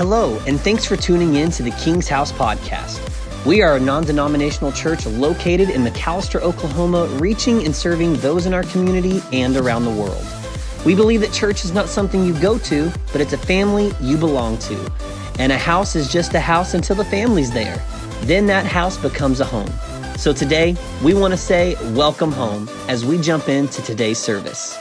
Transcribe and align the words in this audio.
Hello, 0.00 0.40
and 0.46 0.58
thanks 0.58 0.86
for 0.86 0.96
tuning 0.96 1.34
in 1.34 1.50
to 1.50 1.62
the 1.62 1.72
King's 1.72 2.08
House 2.08 2.32
podcast. 2.32 3.04
We 3.44 3.60
are 3.60 3.76
a 3.76 3.80
non 3.80 4.02
denominational 4.04 4.72
church 4.72 5.04
located 5.04 5.68
in 5.68 5.84
McAlester, 5.84 6.40
Oklahoma, 6.40 7.04
reaching 7.20 7.66
and 7.66 7.76
serving 7.76 8.14
those 8.14 8.46
in 8.46 8.54
our 8.54 8.62
community 8.62 9.20
and 9.30 9.58
around 9.58 9.84
the 9.84 9.90
world. 9.90 10.24
We 10.86 10.94
believe 10.94 11.20
that 11.20 11.34
church 11.34 11.66
is 11.66 11.74
not 11.74 11.86
something 11.86 12.24
you 12.24 12.32
go 12.40 12.56
to, 12.60 12.90
but 13.12 13.20
it's 13.20 13.34
a 13.34 13.36
family 13.36 13.92
you 14.00 14.16
belong 14.16 14.56
to. 14.60 14.90
And 15.38 15.52
a 15.52 15.58
house 15.58 15.94
is 15.94 16.10
just 16.10 16.32
a 16.32 16.40
house 16.40 16.72
until 16.72 16.96
the 16.96 17.04
family's 17.04 17.50
there. 17.50 17.76
Then 18.22 18.46
that 18.46 18.64
house 18.64 18.96
becomes 18.96 19.40
a 19.40 19.44
home. 19.44 19.70
So 20.16 20.32
today, 20.32 20.76
we 21.04 21.12
want 21.12 21.34
to 21.34 21.38
say 21.38 21.76
welcome 21.92 22.32
home 22.32 22.70
as 22.88 23.04
we 23.04 23.18
jump 23.20 23.50
into 23.50 23.82
today's 23.82 24.18
service. 24.18 24.78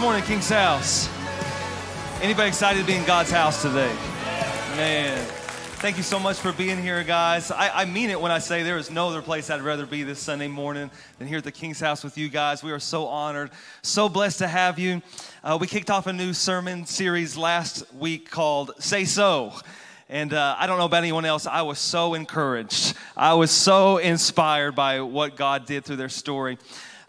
Morning, 0.00 0.22
King's 0.22 0.48
House? 0.48 1.08
Anybody 2.22 2.48
excited 2.48 2.80
to 2.80 2.86
be 2.86 2.94
in 2.94 3.04
God's 3.04 3.32
house 3.32 3.62
today? 3.62 3.92
Man, 4.76 5.18
thank 5.78 5.96
you 5.96 6.04
so 6.04 6.20
much 6.20 6.36
for 6.38 6.52
being 6.52 6.80
here, 6.80 7.02
guys. 7.02 7.50
I, 7.50 7.82
I, 7.82 7.84
mean 7.84 8.08
it 8.10 8.20
when 8.20 8.30
I 8.30 8.38
say 8.38 8.62
there 8.62 8.76
is 8.76 8.92
no 8.92 9.08
other 9.08 9.22
place 9.22 9.50
I'd 9.50 9.60
rather 9.60 9.86
be 9.86 10.04
this 10.04 10.20
Sunday 10.20 10.46
morning 10.46 10.90
than 11.18 11.26
here 11.26 11.38
at 11.38 11.44
the 11.44 11.50
King's 11.50 11.80
House 11.80 12.04
with 12.04 12.16
you 12.16 12.28
guys. 12.28 12.62
We 12.62 12.70
are 12.70 12.78
so 12.78 13.06
honored, 13.06 13.50
so 13.82 14.08
blessed 14.08 14.38
to 14.38 14.46
have 14.46 14.78
you. 14.78 15.02
Uh, 15.42 15.58
we 15.60 15.66
kicked 15.66 15.90
off 15.90 16.06
a 16.06 16.12
new 16.12 16.32
sermon 16.32 16.86
series 16.86 17.36
last 17.36 17.82
week 17.94 18.30
called 18.30 18.72
Say 18.78 19.04
So. 19.04 19.52
And 20.08 20.32
uh, 20.32 20.54
I 20.58 20.66
don't 20.66 20.78
know 20.78 20.86
about 20.86 20.98
anyone 20.98 21.24
else, 21.24 21.46
I 21.46 21.62
was 21.62 21.78
so 21.78 22.14
encouraged. 22.14 22.94
I 23.16 23.34
was 23.34 23.50
so 23.50 23.98
inspired 23.98 24.76
by 24.76 25.00
what 25.00 25.36
God 25.36 25.66
did 25.66 25.84
through 25.84 25.96
their 25.96 26.08
story. 26.08 26.56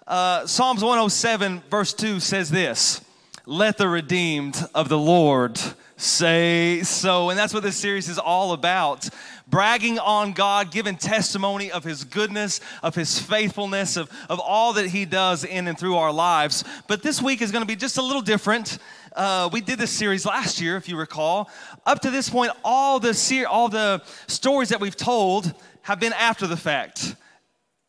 Uh, 0.09 0.47
Psalms 0.47 0.81
107, 0.81 1.61
verse 1.69 1.93
2 1.93 2.19
says 2.19 2.49
this 2.49 3.05
Let 3.45 3.77
the 3.77 3.87
redeemed 3.87 4.59
of 4.73 4.89
the 4.89 4.97
Lord 4.97 5.61
say 5.97 6.81
so. 6.81 7.29
And 7.29 7.37
that's 7.37 7.53
what 7.53 7.61
this 7.61 7.77
series 7.77 8.09
is 8.09 8.17
all 8.17 8.53
about 8.53 9.07
bragging 9.45 9.99
on 9.99 10.33
God, 10.33 10.71
giving 10.71 10.95
testimony 10.95 11.71
of 11.71 11.83
His 11.83 12.05
goodness, 12.05 12.59
of 12.81 12.95
His 12.95 13.19
faithfulness, 13.19 13.97
of, 13.97 14.09
of 14.29 14.39
all 14.39 14.73
that 14.73 14.87
He 14.87 15.05
does 15.05 15.43
in 15.43 15.67
and 15.67 15.77
through 15.77 15.95
our 15.95 16.11
lives. 16.11 16.63
But 16.87 17.03
this 17.03 17.21
week 17.21 17.43
is 17.43 17.51
going 17.51 17.61
to 17.63 17.67
be 17.67 17.75
just 17.75 17.99
a 17.99 18.01
little 18.01 18.23
different. 18.23 18.79
Uh, 19.15 19.47
we 19.53 19.61
did 19.61 19.77
this 19.77 19.91
series 19.91 20.25
last 20.25 20.59
year, 20.59 20.75
if 20.75 20.89
you 20.89 20.97
recall. 20.97 21.51
Up 21.85 21.99
to 21.99 22.09
this 22.09 22.31
point, 22.31 22.51
all 22.63 22.99
the, 22.99 23.13
ser- 23.13 23.47
all 23.47 23.69
the 23.69 24.01
stories 24.25 24.69
that 24.69 24.79
we've 24.79 24.97
told 24.97 25.53
have 25.83 25.99
been 25.99 26.13
after 26.13 26.47
the 26.47 26.57
fact. 26.57 27.15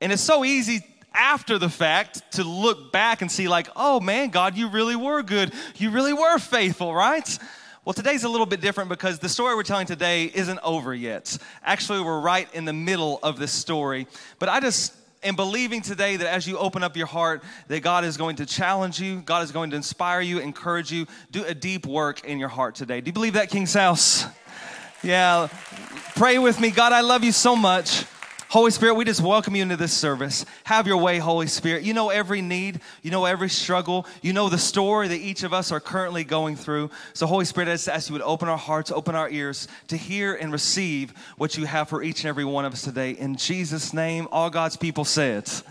And 0.03 0.13
it's 0.13 0.23
so 0.23 0.45
easy 0.45 0.85
after 1.13 1.59
the 1.59 1.69
fact 1.69 2.33
to 2.33 2.45
look 2.45 2.93
back 2.93 3.23
and 3.23 3.31
see, 3.31 3.49
like, 3.49 3.69
oh 3.77 4.01
man, 4.01 4.31
God, 4.31 4.57
you 4.57 4.69
really 4.69 4.97
were 4.97 5.23
good. 5.23 5.53
You 5.77 5.91
really 5.91 6.13
were 6.13 6.39
faithful, 6.39 6.95
right? 6.95 7.39
Well, 7.85 7.95
today's 7.95 8.25
a 8.25 8.29
little 8.29 8.47
bit 8.47 8.61
different 8.61 8.91
because 8.91 9.19
the 9.19 9.29
story 9.29 9.55
we're 9.55 9.63
telling 9.63 9.87
today 9.87 10.25
isn't 10.27 10.59
over 10.63 10.95
yet. 10.95 11.39
Actually, 11.65 12.03
we're 12.03 12.21
right 12.21 12.47
in 12.55 12.67
the 12.67 12.73
middle 12.73 13.19
of 13.23 13.39
this 13.39 13.53
story. 13.53 14.07
But 14.39 14.51
I 14.51 14.61
just 14.61 14.95
am 15.23 15.35
believing 15.35 15.81
today 15.81 16.17
that 16.17 16.29
as 16.29 16.47
you 16.47 16.59
open 16.59 16.83
up 16.83 16.97
your 16.97 17.07
heart, 17.07 17.43
that 17.69 17.81
God 17.81 18.05
is 18.05 18.17
going 18.17 18.37
to 18.37 18.47
challenge 18.47 19.01
you, 19.01 19.23
God 19.23 19.45
is 19.45 19.51
going 19.51 19.71
to 19.71 19.77
inspire 19.77 20.21
you, 20.21 20.41
encourage 20.41 20.93
you, 20.93 21.07
do 21.31 21.43
a 21.45 21.55
deep 21.55 21.87
work 21.87 22.25
in 22.25 22.39
your 22.39 22.49
heart 22.51 22.75
today. 22.75 23.01
Do 23.01 23.09
you 23.09 23.13
believe 23.15 23.33
that, 23.35 23.51
King's 23.51 23.75
House? 23.75 24.27
Yeah. 25.03 25.49
Pray 26.17 26.39
with 26.39 26.61
me. 26.61 26.71
God, 26.71 26.93
I 26.93 27.01
love 27.01 27.25
you 27.25 27.33
so 27.33 27.57
much. 27.57 28.05
Holy 28.51 28.73
Spirit, 28.73 28.95
we 28.95 29.05
just 29.05 29.21
welcome 29.21 29.55
you 29.55 29.63
into 29.63 29.77
this 29.77 29.93
service. 29.93 30.45
Have 30.65 30.89
your 30.89 30.97
way, 30.97 31.19
Holy 31.19 31.47
Spirit. 31.47 31.85
You 31.85 31.95
know 31.95 32.11
every 32.11 32.43
need, 32.43 32.81
you 33.01 33.13
know 33.13 33.25
every 33.25 33.49
struggle, 33.49 34.09
you 34.23 34.33
know 34.33 34.49
the 34.49 34.59
story 34.59 35.07
that 35.07 35.19
each 35.19 35.45
of 35.45 35.53
us 35.53 35.71
are 35.71 35.79
currently 35.79 36.25
going 36.25 36.57
through. 36.57 36.91
So, 37.13 37.29
Holy 37.29 37.45
Spirit, 37.45 37.69
I 37.69 37.75
just 37.75 37.89
ask 37.89 38.09
you 38.09 38.15
would 38.15 38.23
open 38.23 38.49
our 38.49 38.59
hearts, 38.59 38.91
open 38.91 39.15
our 39.15 39.31
ears 39.31 39.69
to 39.87 39.97
hear 39.97 40.35
and 40.35 40.51
receive 40.51 41.15
what 41.37 41.57
you 41.57 41.65
have 41.65 41.89
for 41.89 42.03
each 42.03 42.25
and 42.25 42.29
every 42.29 42.45
one 42.45 42.65
of 42.65 42.73
us 42.73 42.83
today. 42.83 43.13
In 43.13 43.37
Jesus' 43.37 43.95
name, 43.95 44.27
all 44.33 44.51
God's 44.51 44.77
people 44.77 45.05
say 45.05 45.35
it. 45.35 45.63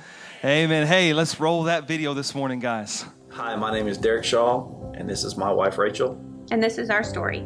Amen. 0.45 0.87
Hey, 0.87 1.11
let's 1.11 1.37
roll 1.37 1.63
that 1.63 1.85
video 1.85 2.13
this 2.13 2.33
morning, 2.33 2.61
guys. 2.61 3.03
Hi, 3.31 3.57
my 3.57 3.73
name 3.73 3.89
is 3.89 3.97
Derek 3.97 4.23
Shaw, 4.23 4.93
and 4.93 5.09
this 5.09 5.25
is 5.25 5.35
my 5.35 5.51
wife, 5.51 5.77
Rachel. 5.77 6.17
And 6.49 6.63
this 6.63 6.77
is 6.77 6.89
our 6.89 7.03
story. 7.03 7.45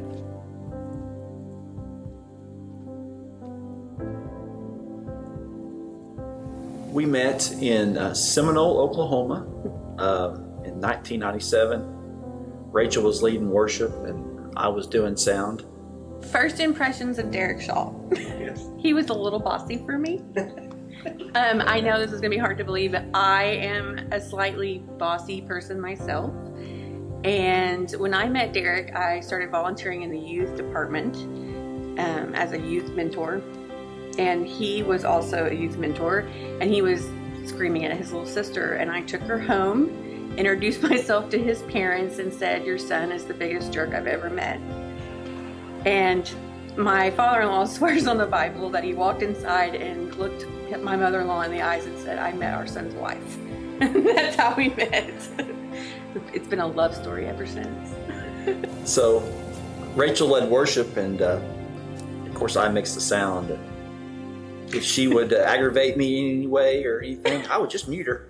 We 6.94 7.08
met 7.08 7.52
in 7.54 7.98
uh, 7.98 8.14
Seminole, 8.14 8.80
Oklahoma 8.80 9.48
uh, 9.98 10.36
in 10.64 10.80
1997. 10.80 11.84
Rachel 12.72 13.04
was 13.04 13.24
leading 13.24 13.50
worship 13.50 13.92
and 14.06 14.54
I 14.56 14.68
was 14.68 14.86
doing 14.86 15.18
sound. 15.18 15.66
First 16.32 16.60
impressions 16.60 17.18
of 17.18 17.32
Derek 17.32 17.62
Shaw. 17.62 17.92
Yes. 18.12 18.70
he 18.78 18.94
was 18.94 19.10
a 19.10 19.14
little 19.14 19.40
bossy 19.40 19.78
for 19.78 19.98
me. 19.98 20.20
um, 21.34 21.64
I 21.66 21.82
know 21.82 21.98
this 21.98 22.12
is 22.12 22.22
going 22.22 22.30
to 22.30 22.38
be 22.38 22.38
hard 22.38 22.60
to 22.60 22.64
believe, 22.64 22.92
but 22.92 23.06
I 23.16 23.46
am 23.46 23.98
a 24.12 24.22
slightly 24.22 24.84
bossy 25.00 25.42
person 25.42 25.82
myself. 25.82 26.32
And 27.24 27.90
when 27.94 28.14
I 28.14 28.30
met 28.30 28.54
Derek, 28.54 28.96
I 28.96 29.20
started 29.22 29.50
volunteering 29.50 30.04
in 30.04 30.12
the 30.12 30.20
youth 30.20 30.56
department 30.56 31.16
um, 31.98 32.36
as 32.36 32.52
a 32.52 32.60
youth 32.60 32.92
mentor 32.92 33.42
and 34.18 34.46
he 34.46 34.84
was 34.84 35.04
also 35.04 35.48
a 35.48 35.54
youth 35.54 35.78
mentor 35.78 36.20
and 36.60 36.64
he 36.64 36.82
was 36.82 37.10
screaming 37.46 37.86
at 37.86 37.96
his 37.96 38.12
little 38.12 38.28
sister 38.28 38.74
and 38.74 38.92
i 38.92 39.02
took 39.02 39.22
her 39.22 39.40
home 39.40 39.90
introduced 40.38 40.82
myself 40.90 41.30
to 41.30 41.38
his 41.38 41.62
parents 41.64 42.20
and 42.20 42.34
said 42.34 42.66
your 42.66 42.78
son 42.78 43.12
is 43.12 43.26
the 43.26 43.34
biggest 43.34 43.72
jerk 43.72 43.94
i've 43.94 44.08
ever 44.08 44.30
met. 44.30 44.60
And 45.86 46.32
my 46.78 47.12
father-in-law 47.12 47.66
swears 47.78 48.08
on 48.08 48.18
the 48.18 48.26
bible 48.26 48.70
that 48.72 48.84
he 48.84 48.94
walked 48.94 49.22
inside 49.22 49.76
and 49.76 50.14
looked 50.16 50.46
at 50.72 50.82
my 50.82 50.96
mother-in-law 50.96 51.42
in 51.44 51.52
the 51.52 51.62
eyes 51.62 51.86
and 51.86 51.98
said 52.00 52.18
i 52.18 52.32
met 52.34 52.54
our 52.54 52.68
son's 52.68 52.96
wife. 52.96 53.38
That's 53.80 54.36
how 54.36 54.56
we 54.56 54.70
met. 54.70 55.12
It's 56.32 56.48
been 56.48 56.60
a 56.60 56.68
love 56.68 56.96
story 56.96 57.26
ever 57.26 57.46
since. 57.46 57.94
So 58.90 59.22
rachel 59.96 60.28
led 60.28 60.50
worship 60.50 60.98
and 60.98 61.22
uh, 61.22 61.40
of 62.26 62.34
course 62.34 62.56
i 62.56 62.68
mixed 62.68 62.96
the 62.96 63.02
sound 63.02 63.58
if 64.76 64.84
she 64.84 65.08
would 65.08 65.34
uh, 65.34 65.38
aggravate 65.38 65.98
me 65.98 66.20
in 66.20 66.38
any 66.38 66.48
way 66.48 66.86
or 66.86 67.00
anything, 67.00 67.46
I 67.48 67.58
would 67.58 67.70
just 67.70 67.88
mute 67.88 68.08
her. 68.08 68.28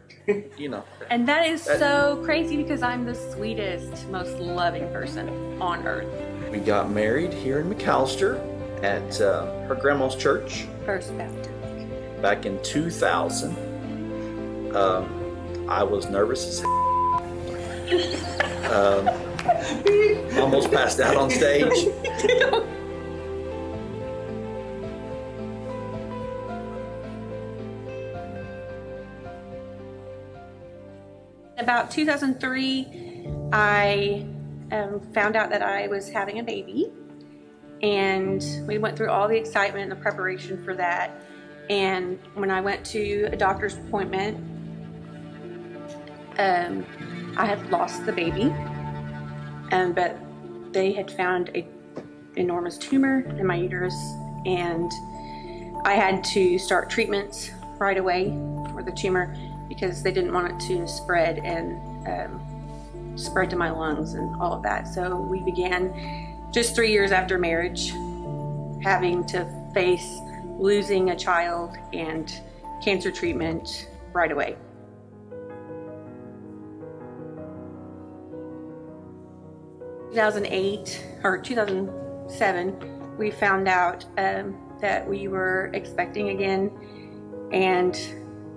You 0.57 0.69
know. 0.69 0.83
And 1.09 1.27
that 1.27 1.47
is 1.47 1.63
so 1.63 2.21
crazy 2.23 2.55
because 2.55 2.81
I'm 2.81 3.05
the 3.05 3.13
sweetest, 3.13 4.07
most 4.09 4.37
loving 4.37 4.87
person 4.93 5.61
on 5.61 5.85
earth. 5.85 6.07
We 6.49 6.59
got 6.59 6.89
married 6.89 7.33
here 7.33 7.59
in 7.59 7.69
McAlester 7.69 8.39
at 8.83 9.19
uh, 9.19 9.67
her 9.67 9.75
grandma's 9.75 10.15
church. 10.15 10.65
First 10.85 11.17
Baptist. 11.17 11.49
Back 12.21 12.45
in 12.45 12.61
2000. 12.63 14.75
Um, 14.75 15.69
I 15.69 15.83
was 15.83 16.09
nervous 16.09 16.47
as 16.47 16.63
um, 18.71 19.09
almost 20.39 20.71
passed 20.71 20.99
out 20.99 21.17
on 21.17 21.29
stage. 21.29 21.67
About 31.59 31.91
2003, 31.91 33.27
I 33.53 34.25
um, 34.71 34.99
found 35.13 35.35
out 35.35 35.51
that 35.51 35.61
I 35.61 35.85
was 35.87 36.09
having 36.09 36.39
a 36.39 36.43
baby, 36.43 36.91
and 37.83 38.43
we 38.67 38.79
went 38.79 38.97
through 38.97 39.11
all 39.11 39.27
the 39.27 39.37
excitement 39.37 39.83
and 39.83 39.91
the 39.91 40.01
preparation 40.01 40.63
for 40.63 40.73
that. 40.73 41.11
And 41.69 42.17
when 42.33 42.49
I 42.49 42.59
went 42.59 42.83
to 42.87 43.29
a 43.31 43.35
doctor's 43.35 43.75
appointment, 43.75 44.37
um, 46.39 46.85
I 47.37 47.45
had 47.45 47.69
lost 47.69 48.03
the 48.07 48.13
baby, 48.13 48.45
um, 49.71 49.93
but 49.93 50.17
they 50.73 50.91
had 50.91 51.11
found 51.11 51.51
a 51.53 51.67
enormous 52.35 52.79
tumor 52.79 53.19
in 53.37 53.45
my 53.45 53.55
uterus, 53.57 53.93
and 54.47 54.91
I 55.85 55.93
had 55.93 56.23
to 56.23 56.57
start 56.57 56.89
treatments 56.89 57.51
right 57.77 57.97
away 57.97 58.29
for 58.73 58.81
the 58.83 58.91
tumor 58.91 59.35
because 59.67 60.03
they 60.03 60.11
didn't 60.11 60.33
want 60.33 60.51
it 60.51 60.59
to 60.67 60.87
spread 60.87 61.39
and 61.39 61.77
um, 62.07 63.17
spread 63.17 63.49
to 63.49 63.55
my 63.55 63.69
lungs 63.69 64.13
and 64.13 64.35
all 64.41 64.53
of 64.53 64.63
that. 64.63 64.87
So 64.87 65.15
we 65.15 65.39
began 65.41 66.51
just 66.51 66.75
three 66.75 66.91
years 66.91 67.11
after 67.11 67.37
marriage 67.37 67.91
having 68.83 69.25
to 69.27 69.47
face 69.73 70.19
losing 70.59 71.09
a 71.09 71.15
child 71.15 71.77
and 71.93 72.31
cancer 72.83 73.11
treatment 73.11 73.89
right 74.13 74.31
away. 74.31 74.55
Two 80.09 80.15
thousand 80.15 80.45
eight 80.45 81.03
or 81.23 81.39
two 81.39 81.55
thousand 81.55 81.89
seven, 82.29 83.17
we 83.17 83.31
found 83.31 83.67
out 83.67 84.05
um, 84.17 84.55
that 84.79 85.07
we 85.07 85.27
were 85.27 85.71
expecting 85.73 86.29
again, 86.29 86.69
and 87.51 87.97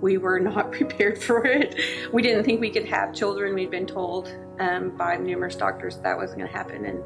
we 0.01 0.17
were 0.17 0.39
not 0.39 0.71
prepared 0.79 1.17
for 1.17 1.45
it. 1.45 1.79
We 2.13 2.21
didn't 2.21 2.43
think 2.43 2.61
we 2.61 2.69
could 2.69 2.85
have 2.85 3.13
children. 3.13 3.53
We'd 3.55 3.71
been 3.71 3.87
told 3.87 4.33
um, 4.59 4.95
by 4.97 5.17
numerous 5.17 5.55
doctors 5.55 5.97
that 5.97 6.17
wasn't 6.17 6.39
going 6.39 6.51
to 6.51 6.57
happen, 6.57 6.85
and 6.85 7.03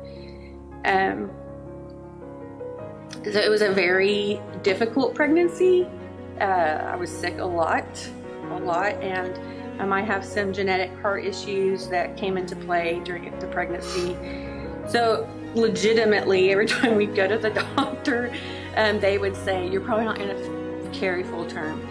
um, 0.85 1.31
so 3.23 3.39
it 3.39 3.49
was 3.49 3.61
a 3.61 3.71
very 3.71 4.41
difficult 4.63 5.13
pregnancy. 5.13 5.87
Uh, 6.39 6.43
I 6.43 6.95
was 6.95 7.11
sick 7.11 7.37
a 7.37 7.45
lot, 7.45 8.09
a 8.49 8.57
lot, 8.57 8.93
and 8.95 9.39
I 9.79 9.85
might 9.85 10.05
have 10.05 10.25
some 10.25 10.51
genetic 10.51 10.91
heart 11.01 11.23
issues 11.23 11.87
that 11.89 12.17
came 12.17 12.35
into 12.35 12.55
play 12.55 12.99
during 13.03 13.37
the 13.39 13.47
pregnancy. 13.47 14.17
So, 14.87 15.29
legitimately, 15.53 16.51
every 16.51 16.65
time 16.67 16.95
we'd 16.95 17.15
go 17.15 17.27
to 17.27 17.37
the 17.37 17.49
doctor, 17.75 18.33
um, 18.75 18.99
they 18.99 19.17
would 19.17 19.35
say, 19.35 19.69
You're 19.69 19.81
probably 19.81 20.05
not 20.05 20.17
going 20.17 20.29
to 20.29 20.89
carry 20.99 21.23
full 21.23 21.45
term. 21.45 21.87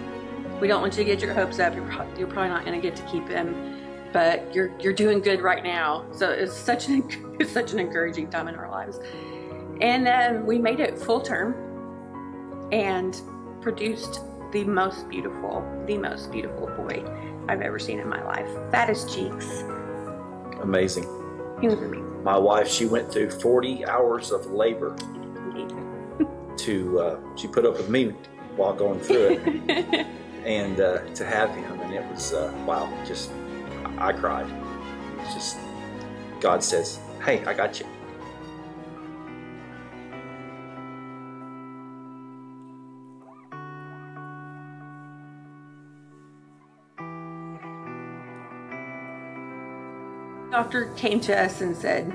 We 0.60 0.68
don't 0.68 0.82
want 0.82 0.96
you 0.96 1.04
to 1.04 1.10
get 1.10 1.22
your 1.22 1.32
hopes 1.32 1.58
up. 1.58 1.74
You're, 1.74 1.86
pro- 1.86 2.14
you're 2.16 2.28
probably 2.28 2.50
not 2.50 2.66
going 2.66 2.80
to 2.80 2.86
get 2.86 2.94
to 2.96 3.02
keep 3.04 3.26
him, 3.28 3.78
but 4.12 4.54
you're, 4.54 4.70
you're 4.78 4.92
doing 4.92 5.20
good 5.20 5.40
right 5.40 5.64
now. 5.64 6.04
So, 6.12 6.28
it's 6.30 6.54
such, 6.54 6.88
an, 6.88 7.36
it's 7.40 7.50
such 7.50 7.72
an 7.72 7.78
encouraging 7.78 8.28
time 8.28 8.46
in 8.48 8.54
our 8.54 8.70
lives. 8.70 9.00
And 9.80 10.06
um, 10.06 10.46
we 10.46 10.58
made 10.58 10.80
it 10.80 10.98
full 10.98 11.22
term 11.22 11.54
and 12.72 13.20
produced 13.62 14.20
the 14.52 14.64
most 14.64 15.08
beautiful, 15.08 15.64
the 15.86 15.96
most 15.96 16.30
beautiful 16.30 16.66
boy 16.66 17.02
I've 17.48 17.62
ever 17.62 17.78
seen 17.78 17.98
in 17.98 18.08
my 18.08 18.22
life. 18.22 18.48
Fattest 18.70 19.12
cheeks. 19.14 19.62
Amazing. 20.60 21.04
He 21.60 21.68
was 21.68 21.78
amazing. 21.78 22.22
My 22.22 22.36
wife, 22.36 22.68
she 22.68 22.84
went 22.84 23.10
through 23.10 23.30
40 23.30 23.86
hours 23.86 24.30
of 24.30 24.44
labor 24.46 24.94
to, 26.58 27.00
uh, 27.00 27.36
she 27.36 27.48
put 27.48 27.64
up 27.64 27.78
with 27.78 27.88
me 27.88 28.10
while 28.56 28.74
going 28.74 29.00
through 29.00 29.40
it 29.42 30.06
and 30.44 30.80
uh, 30.80 31.04
to 31.14 31.24
have 31.24 31.54
him. 31.54 31.80
And 31.80 31.94
it 31.94 32.04
was, 32.06 32.32
uh, 32.32 32.52
wow, 32.66 32.92
just, 33.06 33.30
I 33.98 34.12
cried. 34.12 34.46
It's 35.20 35.34
just, 35.34 35.58
God 36.40 36.62
says, 36.62 36.98
hey, 37.24 37.44
I 37.44 37.54
got 37.54 37.78
you. 37.80 37.86
Doctor 50.50 50.92
came 50.96 51.20
to 51.20 51.38
us 51.38 51.60
and 51.60 51.76
said, 51.76 52.12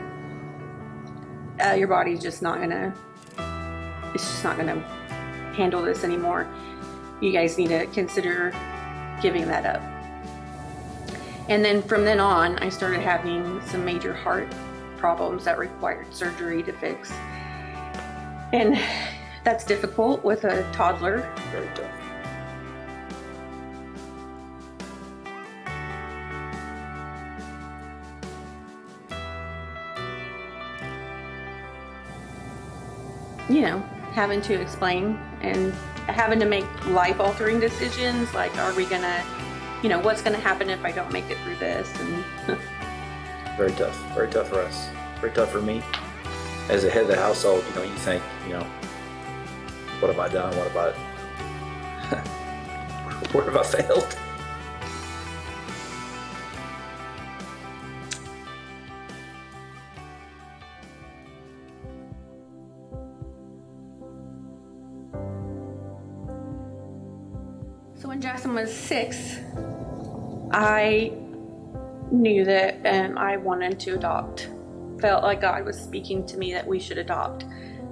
uh, 1.63 1.71
"Your 1.71 1.87
body's 1.87 2.21
just 2.21 2.41
not 2.41 2.59
gonna. 2.59 2.93
It's 4.13 4.23
just 4.23 4.43
not 4.43 4.57
gonna 4.57 4.81
handle 5.55 5.81
this 5.81 6.03
anymore. 6.03 6.47
You 7.25 7.31
guys 7.31 7.57
need 7.57 7.69
to 7.69 7.87
consider 7.87 8.53
giving 9.19 9.47
that 9.47 9.65
up." 9.65 9.81
And 11.49 11.65
then 11.65 11.81
from 11.81 12.05
then 12.05 12.19
on, 12.19 12.59
I 12.59 12.69
started 12.69 13.01
having 13.01 13.61
some 13.65 13.83
major 13.83 14.13
heart 14.13 14.47
problems 14.97 15.45
that 15.45 15.57
required 15.57 16.13
surgery 16.13 16.61
to 16.63 16.71
fix. 16.73 17.11
And 18.53 18.79
that's 19.43 19.63
difficult 19.63 20.23
with 20.23 20.43
a 20.43 20.71
toddler. 20.71 21.27
Very 21.51 21.67
tough. 21.75 21.91
you 33.47 33.61
know, 33.61 33.79
having 34.13 34.41
to 34.41 34.59
explain 34.59 35.19
and 35.41 35.71
having 36.07 36.39
to 36.39 36.45
make 36.45 36.65
life 36.87 37.19
altering 37.19 37.59
decisions 37.59 38.33
like, 38.33 38.55
are 38.57 38.73
we 38.75 38.85
gonna, 38.85 39.23
you 39.81 39.89
know, 39.89 39.99
what's 39.99 40.21
gonna 40.21 40.37
happen 40.37 40.69
if 40.69 40.83
I 40.83 40.91
don't 40.91 41.11
make 41.11 41.29
it 41.29 41.37
through 41.39 41.55
this? 41.55 41.91
And 41.99 42.59
Very 43.57 43.71
tough. 43.71 43.97
Very 44.13 44.29
tough 44.29 44.49
for 44.49 44.59
us. 44.59 44.89
Very 45.21 45.31
tough 45.33 45.51
for 45.51 45.61
me. 45.61 45.81
As 46.69 46.83
the 46.83 46.89
head 46.89 47.03
of 47.03 47.07
the 47.07 47.15
household, 47.15 47.63
you 47.69 47.75
know, 47.75 47.83
you 47.83 47.95
think, 47.95 48.21
you 48.45 48.53
know, 48.53 48.67
what 49.99 50.13
have 50.13 50.19
I 50.19 50.27
done? 50.27 50.55
What 50.57 50.71
have 50.71 50.77
I, 50.77 50.91
where 53.31 53.45
have 53.45 53.57
I 53.57 53.63
failed? 53.63 54.17
Was 68.65 68.75
six, 68.75 69.37
I 70.51 71.13
knew 72.09 72.43
that 72.45 72.83
um, 72.85 73.15
I 73.15 73.37
wanted 73.37 73.79
to 73.81 73.91
adopt. 73.93 74.49
Felt 74.99 75.23
like 75.23 75.41
God 75.41 75.65
was 75.65 75.79
speaking 75.79 76.25
to 76.25 76.37
me 76.37 76.51
that 76.53 76.65
we 76.65 76.79
should 76.79 76.97
adopt. 76.97 77.45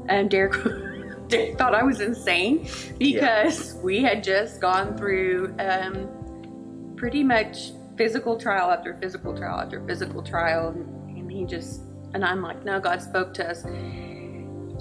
And 0.10 0.32
Derek, 0.32 0.54
Derek 1.28 1.60
thought 1.60 1.76
I 1.76 1.84
was 1.84 2.02
insane 2.02 2.68
because 2.98 3.76
we 3.84 4.02
had 4.02 4.24
just 4.24 4.62
gone 4.62 4.98
through 4.98 5.56
um, 5.60 6.96
pretty 6.96 7.24
much 7.24 7.74
physical 7.96 8.36
trial 8.36 8.72
after 8.72 8.96
physical 8.96 9.38
trial 9.38 9.60
after 9.60 9.86
physical 9.86 10.24
trial. 10.24 10.70
And, 10.70 11.18
and 11.20 11.32
he 11.32 11.46
just, 11.46 11.82
and 12.16 12.26
I'm 12.26 12.42
like, 12.42 12.66
no, 12.66 12.80
God 12.80 13.00
spoke 13.00 13.32
to 13.36 13.48
us. 13.48 13.62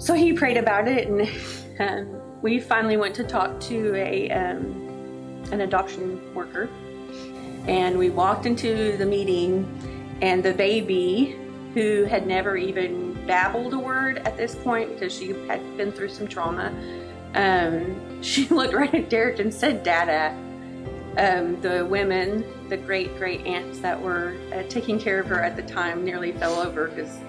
So 0.03 0.15
he 0.15 0.33
prayed 0.33 0.57
about 0.57 0.87
it, 0.87 1.07
and 1.07 1.29
um, 1.79 2.41
we 2.41 2.59
finally 2.59 2.97
went 2.97 3.13
to 3.15 3.23
talk 3.23 3.59
to 3.61 3.93
a 3.95 4.31
um, 4.31 4.82
an 5.53 5.61
adoption 5.61 6.33
worker. 6.33 6.67
And 7.67 7.97
we 7.97 8.09
walked 8.09 8.45
into 8.45 8.97
the 8.97 9.05
meeting, 9.05 10.17
and 10.21 10.43
the 10.43 10.53
baby, 10.53 11.39
who 11.73 12.03
had 12.03 12.27
never 12.27 12.57
even 12.57 13.13
babbled 13.25 13.73
a 13.73 13.79
word 13.79 14.17
at 14.19 14.35
this 14.35 14.55
point 14.55 14.89
because 14.93 15.13
she 15.13 15.29
had 15.47 15.77
been 15.77 15.91
through 15.91 16.09
some 16.09 16.27
trauma, 16.27 16.73
um, 17.35 18.21
she 18.21 18.47
looked 18.49 18.73
right 18.73 18.93
at 18.93 19.09
Derek 19.09 19.39
and 19.39 19.53
said, 19.53 19.83
Dada. 19.83 20.37
Um, 21.15 21.61
the 21.61 21.85
women, 21.85 22.43
the 22.69 22.77
great 22.77 23.15
great 23.19 23.45
aunts 23.45 23.77
that 23.81 24.01
were 24.01 24.35
uh, 24.51 24.63
taking 24.67 24.99
care 24.99 25.19
of 25.19 25.27
her 25.27 25.43
at 25.43 25.55
the 25.55 25.61
time, 25.61 26.03
nearly 26.03 26.31
fell 26.31 26.59
over 26.59 26.87
because 26.87 27.19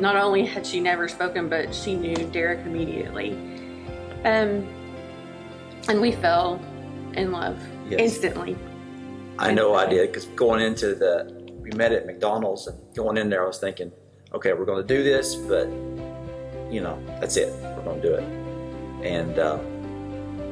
not 0.00 0.16
only 0.16 0.44
had 0.44 0.66
she 0.66 0.80
never 0.80 1.06
spoken, 1.06 1.48
but 1.48 1.72
she 1.72 1.94
knew 1.94 2.16
Derek 2.16 2.66
immediately. 2.66 3.34
Um, 4.24 4.66
and 5.86 6.00
we 6.00 6.10
fell 6.10 6.60
in 7.16 7.32
love 7.32 7.58
Yes. 7.88 8.00
instantly. 8.00 8.56
I 9.38 9.52
know 9.52 9.74
I 9.74 9.86
did 9.86 10.08
because 10.12 10.26
going 10.36 10.60
into 10.62 10.94
the, 10.94 11.32
we 11.60 11.70
met 11.72 11.92
at 11.92 12.06
McDonald's 12.06 12.66
and 12.66 12.78
going 12.94 13.16
in 13.16 13.28
there, 13.30 13.44
I 13.44 13.46
was 13.46 13.58
thinking, 13.58 13.90
okay, 14.32 14.52
we're 14.52 14.64
going 14.64 14.86
to 14.86 14.94
do 14.96 15.02
this, 15.02 15.34
but 15.34 15.66
you 16.72 16.80
know, 16.80 16.98
that's 17.20 17.36
it. 17.36 17.52
We're 17.62 17.82
going 17.84 18.00
to 18.00 18.08
do 18.08 18.14
it. 18.14 18.24
And 19.04 19.38
uh, 19.38 19.58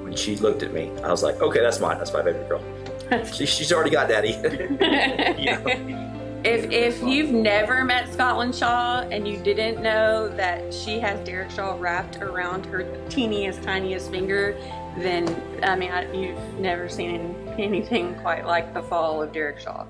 when 0.02 0.14
she 0.14 0.36
looked 0.36 0.62
at 0.62 0.72
me, 0.72 0.90
I 1.02 1.10
was 1.10 1.22
like, 1.22 1.40
okay, 1.40 1.60
that's 1.60 1.80
mine. 1.80 1.98
That's 1.98 2.12
my 2.12 2.22
baby 2.22 2.38
girl. 2.48 2.62
She, 3.30 3.44
she's 3.44 3.70
already 3.74 3.90
got 3.90 4.08
daddy. 4.08 4.30
you 5.38 5.50
know? 5.50 6.08
If 6.44 6.70
if 6.72 7.02
you've 7.02 7.30
never 7.30 7.84
met 7.84 8.10
Scotland 8.10 8.54
Shaw 8.54 9.00
and 9.02 9.28
you 9.28 9.36
didn't 9.36 9.82
know 9.82 10.28
that 10.36 10.72
she 10.72 10.98
has 10.98 11.20
Derek 11.26 11.50
Shaw 11.50 11.76
wrapped 11.78 12.16
around 12.22 12.64
her 12.66 12.84
teeniest 13.10 13.62
tiniest 13.62 14.10
finger, 14.10 14.56
then 14.98 15.26
I 15.62 15.76
mean 15.76 15.90
I, 15.90 16.12
you've 16.12 16.58
never 16.58 16.88
seen 16.88 17.34
anything 17.58 18.14
quite 18.16 18.46
like 18.46 18.74
the 18.74 18.82
fall 18.82 19.22
of 19.22 19.32
Derek 19.32 19.60
Shaw. 19.60 19.86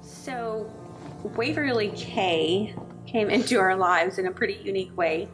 So 0.00 0.72
Waverly 1.36 1.92
K 1.94 2.74
came 3.06 3.30
into 3.30 3.58
our 3.58 3.76
lives 3.76 4.18
in 4.18 4.26
a 4.26 4.30
pretty 4.30 4.60
unique 4.64 4.96
way. 4.96 5.28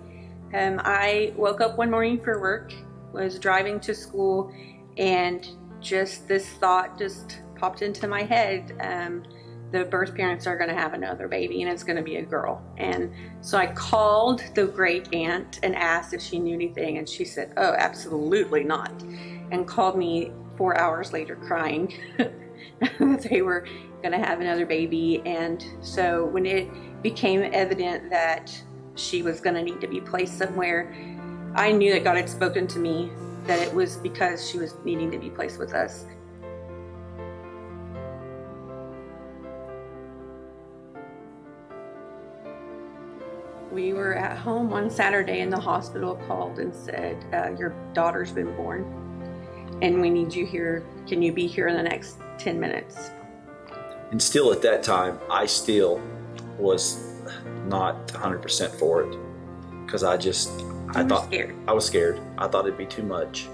Um, 0.53 0.81
I 0.85 1.33
woke 1.37 1.61
up 1.61 1.79
one 1.79 1.91
morning 1.91 2.21
for 2.23 2.41
work, 2.41 2.73
was 3.13 3.39
driving 3.39 3.79
to 3.81 3.95
school, 3.95 4.53
and 4.97 5.49
just 5.81 6.27
this 6.27 6.49
thought 6.49 6.99
just 6.99 7.41
popped 7.55 7.83
into 7.83 8.09
my 8.09 8.23
head. 8.23 8.77
Um, 8.81 9.23
the 9.73 9.85
birth 9.85 10.15
parents 10.15 10.47
are 10.47 10.57
going 10.57 10.71
to 10.71 10.77
have 10.77 10.95
another 10.95 11.29
baby, 11.29 11.63
and 11.63 11.71
it's 11.71 11.85
going 11.85 11.97
to 11.97 12.03
be 12.03 12.17
a 12.17 12.23
girl. 12.23 12.63
And 12.77 13.13
so 13.41 13.57
I 13.57 13.67
called 13.69 14.43
the 14.55 14.67
great 14.67 15.13
aunt 15.15 15.61
and 15.63 15.77
asked 15.77 16.13
if 16.13 16.21
she 16.21 16.39
knew 16.39 16.55
anything, 16.55 16.99
and 16.99 17.09
she 17.09 17.25
said, 17.25 17.53
"Oh, 17.57 17.75
absolutely 17.75 18.65
not," 18.65 18.93
and 19.51 19.67
called 19.67 19.97
me 19.97 20.33
four 20.57 20.79
hours 20.79 21.13
later 21.13 21.37
crying 21.37 21.93
that 22.19 23.27
they 23.31 23.43
were 23.43 23.67
going 24.03 24.13
to 24.13 24.19
have 24.19 24.41
another 24.41 24.67
baby. 24.67 25.23
And 25.25 25.65
so 25.81 26.27
when 26.27 26.47
it 26.47 26.69
became 27.03 27.49
evident 27.53 28.11
that 28.11 28.53
she 28.95 29.23
was 29.23 29.41
going 29.41 29.55
to 29.55 29.63
need 29.63 29.81
to 29.81 29.89
be 29.89 30.01
placed 30.01 30.37
somewhere, 30.37 30.93
I 31.55 31.73
knew 31.73 31.93
that 31.93 32.05
God 32.05 32.17
had 32.17 32.29
spoken 32.29 32.67
to 32.69 32.79
me 32.79 33.11
that 33.45 33.59
it 33.59 33.73
was 33.73 33.97
because 33.97 34.49
she 34.49 34.59
was 34.59 34.75
needing 34.85 35.11
to 35.11 35.19
be 35.19 35.31
placed 35.31 35.59
with 35.59 35.73
us. 35.73 36.07
We 43.71 43.93
were 43.93 44.15
at 44.15 44.37
home 44.37 44.71
one 44.71 44.91
Saturday, 44.91 45.41
and 45.41 45.53
the 45.53 45.61
hospital 45.61 46.17
called 46.27 46.59
and 46.59 46.75
said, 46.75 47.25
uh, 47.33 47.57
Your 47.59 47.75
daughter's 47.93 48.33
been 48.33 48.55
born, 48.57 48.85
and 49.83 50.01
we 50.01 50.11
need 50.11 50.35
you 50.35 50.47
here. 50.47 50.85
Can 51.07 51.23
you 51.23 51.33
be 51.33 51.47
here 51.47 51.69
in 51.69 51.77
the 51.77 51.83
next 51.83 52.19
10 52.39 52.59
minutes? 52.59 53.11
And 54.11 54.21
still 54.21 54.53
at 54.53 54.63
that 54.63 54.83
time, 54.83 55.19
I 55.31 55.47
still 55.47 56.03
was 56.59 57.15
not 57.67 58.09
100% 58.09 58.71
for 58.79 59.03
it 59.03 59.17
because 59.85 60.03
I 60.03 60.17
just, 60.17 60.51
I 60.95 61.05
thought, 61.05 61.27
scared. 61.27 61.55
I 61.69 61.73
was 61.73 61.87
scared. 61.87 62.21
I 62.39 62.49
thought 62.49 62.67
it'd 62.67 62.79
be 62.79 62.87
too 62.87 63.05
much. 63.05 63.49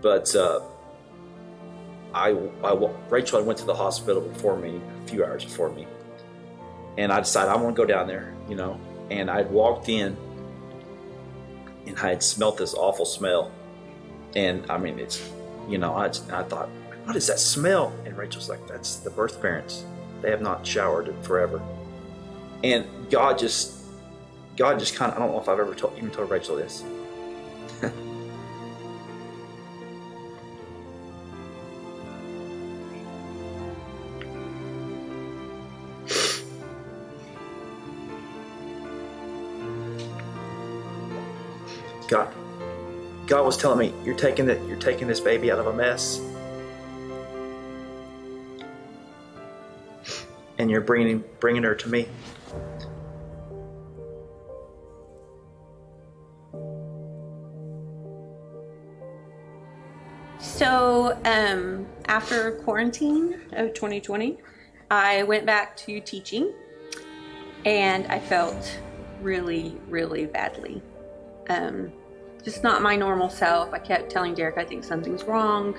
But 0.00 0.34
uh, 0.34 0.60
I, 2.14 2.30
I, 2.64 2.90
Rachel 3.10 3.38
had 3.38 3.46
went 3.46 3.58
to 3.58 3.66
the 3.66 3.74
hospital 3.74 4.22
before 4.22 4.56
me, 4.56 4.80
a 5.04 5.08
few 5.08 5.24
hours 5.24 5.44
before 5.44 5.70
me. 5.70 5.86
And 6.96 7.12
I 7.12 7.20
decided 7.20 7.50
I 7.50 7.56
want 7.56 7.76
to 7.76 7.82
go 7.82 7.86
down 7.86 8.06
there, 8.06 8.34
you 8.48 8.54
know. 8.54 8.80
And 9.10 9.30
I'd 9.30 9.50
walked 9.50 9.88
in 9.88 10.16
and 11.86 11.98
I 11.98 12.08
had 12.08 12.22
smelt 12.22 12.58
this 12.58 12.74
awful 12.74 13.04
smell. 13.04 13.50
And 14.34 14.68
I 14.70 14.78
mean, 14.78 14.98
it's, 14.98 15.30
you 15.68 15.78
know, 15.78 15.94
I, 15.94 16.06
I 16.06 16.42
thought, 16.42 16.68
what 17.04 17.16
is 17.16 17.26
that 17.28 17.38
smell? 17.38 17.94
And 18.04 18.16
Rachel's 18.16 18.48
like, 18.48 18.66
that's 18.66 18.96
the 18.96 19.10
birth 19.10 19.40
parents. 19.40 19.84
They 20.20 20.30
have 20.30 20.42
not 20.42 20.66
showered 20.66 21.08
in 21.08 21.22
forever. 21.22 21.62
And 22.64 22.86
God 23.10 23.38
just, 23.38 23.84
God 24.56 24.78
just 24.78 24.96
kind 24.96 25.12
of, 25.12 25.18
I 25.18 25.20
don't 25.20 25.32
know 25.32 25.40
if 25.40 25.48
I've 25.48 25.60
ever 25.60 25.74
told, 25.74 25.96
even 25.96 26.10
told 26.10 26.30
Rachel 26.30 26.56
this. 26.56 26.82
God, 42.08 42.32
God 43.26 43.44
was 43.44 43.56
telling 43.56 43.78
me, 43.78 43.94
"You're 44.04 44.14
taking 44.14 44.48
it. 44.48 44.60
You're 44.66 44.78
taking 44.78 45.08
this 45.08 45.20
baby 45.20 45.50
out 45.50 45.58
of 45.58 45.66
a 45.66 45.72
mess, 45.72 46.20
and 50.58 50.70
you're 50.70 50.80
bringing 50.80 51.24
bringing 51.40 51.62
her 51.64 51.74
to 51.74 51.88
me." 51.88 52.08
So, 60.38 61.18
um, 61.24 61.86
after 62.06 62.52
quarantine 62.52 63.40
of 63.52 63.74
2020, 63.74 64.38
I 64.90 65.24
went 65.24 65.44
back 65.44 65.76
to 65.78 66.00
teaching 66.00 66.52
and 67.64 68.06
I 68.06 68.18
felt 68.20 68.78
really, 69.20 69.76
really 69.88 70.26
badly. 70.26 70.80
Um, 71.48 71.92
just 72.44 72.62
not 72.62 72.80
my 72.82 72.96
normal 72.96 73.28
self. 73.28 73.72
I 73.72 73.78
kept 73.78 74.10
telling 74.10 74.34
Derek 74.34 74.56
I 74.56 74.64
think 74.64 74.84
something's 74.84 75.24
wrong. 75.24 75.76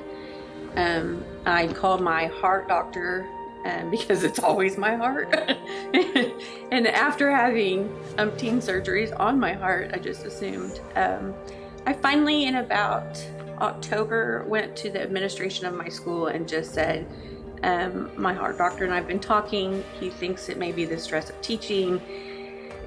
Um, 0.75 1.23
I 1.45 1.67
called 1.67 2.01
my 2.01 2.27
heart 2.27 2.67
doctor 2.67 3.25
um, 3.65 3.89
because 3.91 4.23
it's 4.23 4.39
always 4.39 4.77
my 4.77 4.95
heart. 4.95 5.33
and 6.71 6.87
after 6.87 7.31
having 7.31 7.89
umpteen 8.17 8.57
surgeries 8.57 9.17
on 9.19 9.39
my 9.39 9.53
heart, 9.53 9.91
I 9.93 9.97
just 9.97 10.25
assumed. 10.25 10.81
Um, 10.95 11.33
I 11.85 11.93
finally, 11.93 12.45
in 12.45 12.55
about 12.55 13.25
October, 13.59 14.43
went 14.47 14.75
to 14.77 14.89
the 14.89 15.01
administration 15.01 15.65
of 15.65 15.73
my 15.73 15.87
school 15.87 16.27
and 16.27 16.47
just 16.47 16.73
said, 16.73 17.07
um, 17.63 18.11
My 18.17 18.33
heart 18.33 18.57
doctor 18.57 18.83
and 18.83 18.93
I've 18.93 19.07
been 19.07 19.19
talking. 19.19 19.83
He 19.99 20.09
thinks 20.09 20.49
it 20.49 20.57
may 20.57 20.71
be 20.71 20.85
the 20.85 20.99
stress 20.99 21.29
of 21.29 21.41
teaching, 21.41 22.01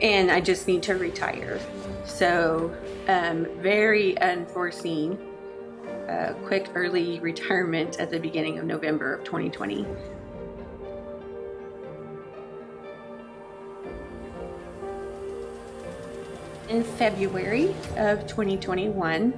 and 0.03 0.31
I 0.31 0.41
just 0.41 0.67
need 0.67 0.83
to 0.85 0.95
retire. 0.95 1.61
So, 2.05 2.75
um, 3.09 3.47
very 3.61 4.19
unforeseen, 4.19 5.19
uh, 6.09 6.35
quick 6.45 6.69
early 6.75 7.21
retirement 7.21 8.01
at 8.01 8.11
the 8.11 8.19
beginning 8.19 8.59
of 8.59 8.65
November 8.65 9.15
of 9.15 9.25
2020. 9.25 9.87
In 16.69 16.85
February 16.85 17.75
of 17.97 18.27
2021, 18.29 19.35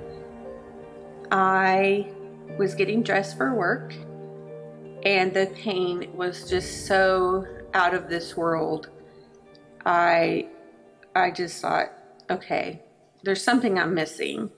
I 1.30 2.12
was 2.58 2.74
getting 2.74 3.02
dressed 3.02 3.38
for 3.38 3.54
work, 3.54 3.94
and 5.04 5.32
the 5.32 5.46
pain 5.56 6.14
was 6.14 6.48
just 6.48 6.86
so 6.86 7.46
out 7.72 7.94
of 7.94 8.10
this 8.10 8.36
world. 8.36 8.90
I, 9.86 10.48
I 11.14 11.30
just 11.30 11.60
thought, 11.60 11.92
okay, 12.30 12.82
there's 13.22 13.42
something 13.42 13.78
I'm 13.78 13.94
missing. 13.94 14.50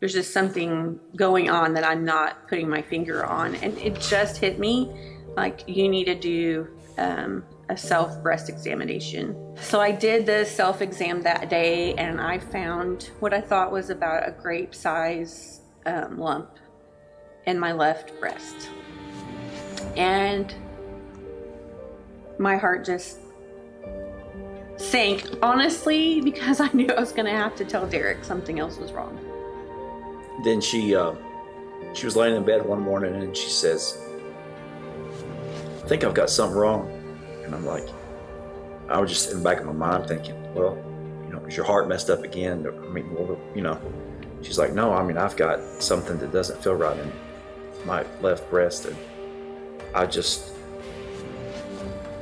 There's 0.00 0.12
just 0.12 0.32
something 0.32 1.00
going 1.16 1.48
on 1.48 1.74
that 1.74 1.84
I'm 1.84 2.04
not 2.04 2.48
putting 2.48 2.68
my 2.68 2.82
finger 2.82 3.24
on, 3.24 3.54
and 3.56 3.76
it 3.78 4.00
just 4.00 4.36
hit 4.38 4.58
me 4.58 4.92
like 5.36 5.64
you 5.66 5.88
need 5.88 6.04
to 6.04 6.14
do 6.14 6.68
um, 6.98 7.44
a 7.68 7.76
self 7.76 8.22
breast 8.22 8.48
examination. 8.48 9.56
So 9.56 9.80
I 9.80 9.90
did 9.90 10.26
the 10.26 10.44
self 10.44 10.82
exam 10.82 11.22
that 11.22 11.48
day, 11.48 11.94
and 11.94 12.20
I 12.20 12.38
found 12.38 13.10
what 13.20 13.32
I 13.32 13.40
thought 13.40 13.72
was 13.72 13.90
about 13.90 14.28
a 14.28 14.32
grape 14.32 14.74
size 14.74 15.62
um, 15.86 16.18
lump 16.18 16.58
in 17.46 17.58
my 17.58 17.72
left 17.72 18.18
breast. 18.20 18.70
And 19.96 20.54
my 22.38 22.56
heart 22.56 22.84
just 22.84 23.18
sank, 24.76 25.28
honestly, 25.42 26.20
because 26.20 26.60
I 26.60 26.68
knew 26.72 26.88
I 26.88 27.00
was 27.00 27.12
going 27.12 27.26
to 27.26 27.32
have 27.32 27.56
to 27.56 27.64
tell 27.64 27.86
Derek 27.86 28.24
something 28.24 28.58
else 28.58 28.78
was 28.78 28.92
wrong. 28.92 29.18
Then 30.44 30.60
she, 30.60 30.94
uh, 30.94 31.14
she 31.94 32.06
was 32.06 32.16
laying 32.16 32.36
in 32.36 32.44
bed 32.44 32.64
one 32.64 32.80
morning 32.80 33.14
and 33.14 33.36
she 33.36 33.48
says, 33.48 33.98
"I 35.82 35.88
think 35.88 36.04
I've 36.04 36.14
got 36.14 36.30
something 36.30 36.56
wrong." 36.56 36.92
And 37.44 37.54
I'm 37.54 37.64
like, 37.64 37.88
I 38.88 39.00
was 39.00 39.10
just 39.10 39.30
in 39.30 39.38
the 39.38 39.44
back 39.44 39.60
of 39.60 39.66
my 39.66 39.72
mind 39.72 40.06
thinking, 40.08 40.36
well, 40.54 40.76
you 41.24 41.32
know, 41.32 41.44
is 41.46 41.56
your 41.56 41.66
heart 41.66 41.88
messed 41.88 42.10
up 42.10 42.22
again? 42.22 42.66
I 42.66 42.88
mean, 42.88 43.12
well, 43.14 43.38
you 43.54 43.62
know, 43.62 43.80
she's 44.42 44.58
like, 44.58 44.74
no, 44.74 44.92
I 44.92 45.02
mean, 45.02 45.16
I've 45.16 45.36
got 45.36 45.60
something 45.82 46.18
that 46.18 46.32
doesn't 46.32 46.62
feel 46.62 46.74
right 46.74 46.96
in 46.96 47.12
my 47.84 48.04
left 48.20 48.48
breast, 48.50 48.86
and 48.86 48.96
I 49.94 50.06
just, 50.06 50.52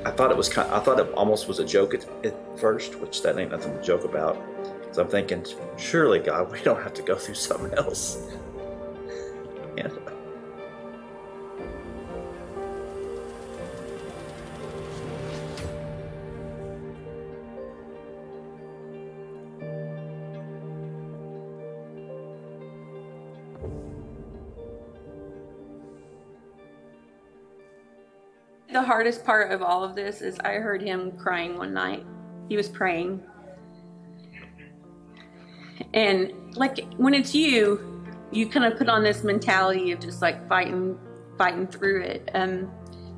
I 0.05 0.11
thought 0.11 0.31
it 0.31 0.37
was 0.37 0.49
kind. 0.49 0.71
Of, 0.71 0.81
I 0.81 0.85
thought 0.85 1.01
it 1.01 1.13
almost 1.15 1.49
was 1.49 1.59
a 1.59 1.65
joke 1.65 1.95
at, 1.95 2.07
at 2.25 2.59
first, 2.59 2.97
which 3.01 3.23
that 3.23 3.39
ain't 3.39 3.51
nothing 3.51 3.73
to 3.75 3.83
joke 3.83 4.05
about. 4.05 4.43
Because 4.81 4.99
I'm 4.99 5.09
thinking, 5.09 5.45
surely 5.77 6.19
God, 6.19 6.53
we 6.53 6.61
don't 6.63 6.83
have 6.83 6.95
to 6.95 7.03
go 7.03 7.17
through 7.17 7.37
something 7.37 7.73
else. 7.75 8.19
And 9.77 9.91
The 28.75 28.83
hardest 28.83 29.25
part 29.25 29.53
of 29.53 29.63
all 29.63 29.85
of 29.85 29.95
this 29.95 30.21
is 30.21 30.37
I 30.41 30.55
heard 30.55 30.83
him 30.83 31.13
crying 31.13 31.57
one 31.57 31.73
night. 31.73 32.05
He 32.49 32.57
was 32.57 32.69
praying. 32.69 33.23
And 35.93 36.57
like 36.57 36.81
when 36.97 37.15
it's 37.15 37.37
you, 37.37 38.03
you 38.33 38.49
kind 38.49 38.67
of 38.67 38.77
put 38.77 38.89
on 38.89 39.05
this 39.05 39.23
mentality 39.23 39.93
of 39.93 40.01
just 40.01 40.21
like 40.21 40.49
fighting 40.49 40.99
fighting 41.39 41.69
through 41.69 42.03
it. 42.03 42.29
Um 42.35 42.69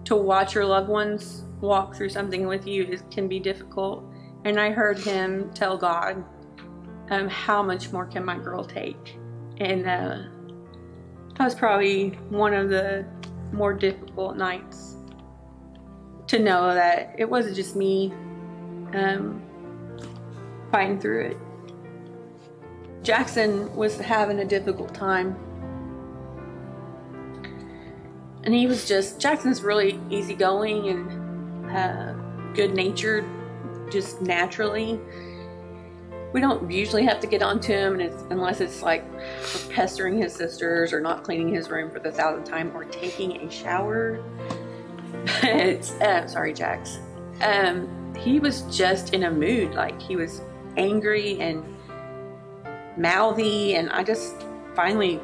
to 0.04 0.14
watch 0.14 0.54
your 0.54 0.66
loved 0.66 0.90
ones 0.90 1.44
walk 1.62 1.94
through 1.94 2.10
something 2.10 2.46
with 2.46 2.66
you 2.66 2.84
is, 2.84 3.02
can 3.10 3.26
be 3.26 3.40
difficult. 3.40 4.04
And 4.44 4.60
I 4.60 4.72
heard 4.72 4.98
him 4.98 5.50
tell 5.54 5.78
God, 5.78 6.22
um, 7.08 7.28
how 7.30 7.62
much 7.62 7.90
more 7.92 8.04
can 8.04 8.26
my 8.26 8.36
girl 8.36 8.62
take? 8.62 9.16
And 9.56 9.86
uh, 9.86 10.18
that 11.34 11.44
was 11.44 11.54
probably 11.54 12.10
one 12.28 12.52
of 12.52 12.68
the 12.68 13.06
more 13.52 13.72
difficult 13.72 14.36
nights 14.36 14.95
to 16.28 16.38
know 16.38 16.74
that 16.74 17.14
it 17.18 17.28
wasn't 17.28 17.56
just 17.56 17.76
me 17.76 18.12
um, 18.94 19.42
fighting 20.70 21.00
through 21.00 21.26
it. 21.26 21.36
Jackson 23.02 23.74
was 23.76 23.98
having 23.98 24.40
a 24.40 24.44
difficult 24.44 24.92
time. 24.92 25.36
And 28.42 28.54
he 28.54 28.66
was 28.66 28.86
just, 28.86 29.20
Jackson's 29.20 29.62
really 29.62 30.00
easygoing 30.10 30.88
and 30.88 31.70
uh, 31.70 32.12
good 32.54 32.74
natured, 32.74 33.24
just 33.90 34.20
naturally. 34.20 35.00
We 36.32 36.40
don't 36.40 36.70
usually 36.70 37.04
have 37.04 37.20
to 37.20 37.26
get 37.26 37.42
onto 37.42 37.72
him 37.72 37.94
and 37.94 38.02
it's, 38.02 38.22
unless 38.30 38.60
it's 38.60 38.82
like 38.82 39.04
pestering 39.70 40.18
his 40.18 40.34
sisters 40.34 40.92
or 40.92 41.00
not 41.00 41.22
cleaning 41.22 41.54
his 41.54 41.70
room 41.70 41.90
for 41.90 42.00
the 42.00 42.10
thousandth 42.10 42.48
time 42.48 42.76
or 42.76 42.84
taking 42.84 43.36
a 43.36 43.50
shower 43.50 44.22
but 45.26 45.90
uh, 46.02 46.26
sorry, 46.26 46.52
Jax. 46.52 46.98
Um, 47.42 48.14
he 48.16 48.38
was 48.38 48.62
just 48.74 49.12
in 49.12 49.24
a 49.24 49.30
mood. 49.30 49.74
Like 49.74 50.00
he 50.00 50.16
was 50.16 50.40
angry 50.76 51.38
and 51.40 51.64
mouthy, 52.96 53.74
and 53.74 53.90
I 53.90 54.04
just 54.04 54.34
finally 54.74 55.20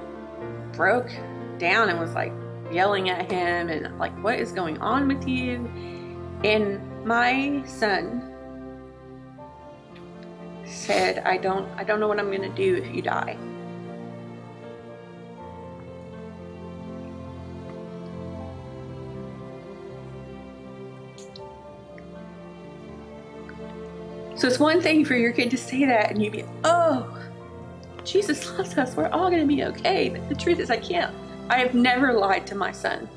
broke 0.72 1.10
down 1.58 1.88
and 1.88 2.00
was 2.00 2.14
like 2.14 2.32
yelling 2.72 3.10
at 3.10 3.30
him 3.30 3.68
and 3.68 3.98
like, 3.98 4.12
What 4.22 4.38
is 4.38 4.52
going 4.52 4.78
on 4.78 5.08
with 5.08 5.26
you? 5.28 5.70
And 6.44 7.06
my 7.06 7.62
son 7.66 8.28
said, 10.64 11.20
I 11.20 11.36
don't 11.36 11.68
I 11.78 11.84
don't 11.84 12.00
know 12.00 12.08
what 12.08 12.18
I'm 12.18 12.30
gonna 12.30 12.54
do 12.54 12.76
if 12.76 12.94
you 12.94 13.02
die. 13.02 13.36
So 24.42 24.48
it's 24.48 24.58
one 24.58 24.80
thing 24.80 25.04
for 25.04 25.14
your 25.14 25.30
kid 25.30 25.52
to 25.52 25.56
say 25.56 25.84
that 25.84 26.10
and 26.10 26.20
you 26.20 26.28
be, 26.28 26.44
oh, 26.64 27.16
Jesus 28.02 28.50
loves 28.58 28.76
us. 28.76 28.96
We're 28.96 29.06
all 29.10 29.30
going 29.30 29.40
to 29.40 29.46
be 29.46 29.62
okay. 29.62 30.08
But 30.08 30.28
the 30.28 30.34
truth 30.34 30.58
is, 30.58 30.68
I 30.68 30.78
can't. 30.78 31.14
I 31.48 31.58
have 31.58 31.74
never 31.74 32.12
lied 32.12 32.44
to 32.48 32.56
my 32.56 32.72
son, 32.72 33.08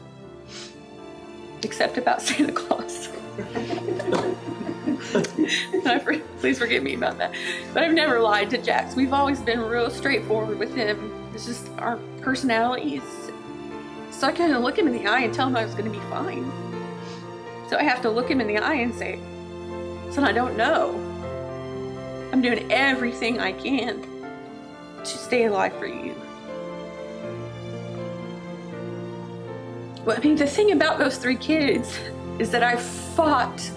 except 1.63 1.97
about 1.97 2.21
Santa 2.21 2.51
Claus. 2.51 3.09
please 6.41 6.59
forgive 6.59 6.83
me 6.83 6.93
about 6.93 7.17
that. 7.17 7.33
But 7.73 7.81
I've 7.81 7.95
never 7.95 8.19
lied 8.19 8.51
to 8.51 8.59
Jax. 8.59 8.95
We've 8.95 9.11
always 9.11 9.41
been 9.41 9.61
real 9.61 9.89
straightforward 9.89 10.59
with 10.59 10.75
him. 10.75 11.11
It's 11.33 11.47
just 11.47 11.67
our 11.79 11.97
personalities. 12.21 13.01
So 14.11 14.27
I 14.27 14.31
kind 14.31 14.53
of 14.53 14.61
look 14.61 14.77
him 14.77 14.85
in 14.85 14.93
the 14.93 15.07
eye 15.07 15.21
and 15.21 15.33
tell 15.33 15.47
him 15.47 15.55
I 15.55 15.65
was 15.65 15.73
going 15.73 15.91
to 15.91 15.99
be 15.99 16.05
fine. 16.05 16.51
So 17.67 17.77
I 17.77 17.81
have 17.81 18.03
to 18.03 18.11
look 18.11 18.29
him 18.29 18.41
in 18.41 18.47
the 18.47 18.59
eye 18.59 18.75
and 18.75 18.93
say, 18.93 19.19
Son, 20.11 20.23
I 20.23 20.31
don't 20.31 20.55
know. 20.55 21.04
I'm 22.35 22.41
doing 22.41 22.69
everything 22.69 23.39
I 23.39 23.53
can 23.53 24.01
to 24.99 25.05
stay 25.05 25.45
alive 25.45 25.73
for 25.79 25.87
you. 25.87 26.13
Well, 30.03 30.17
I 30.17 30.19
mean, 30.19 30.35
the 30.35 30.45
thing 30.45 30.73
about 30.73 30.99
those 30.99 31.15
three 31.15 31.37
kids 31.37 31.97
is 32.37 32.51
that 32.51 32.61
I 32.61 32.75
fought. 32.75 33.71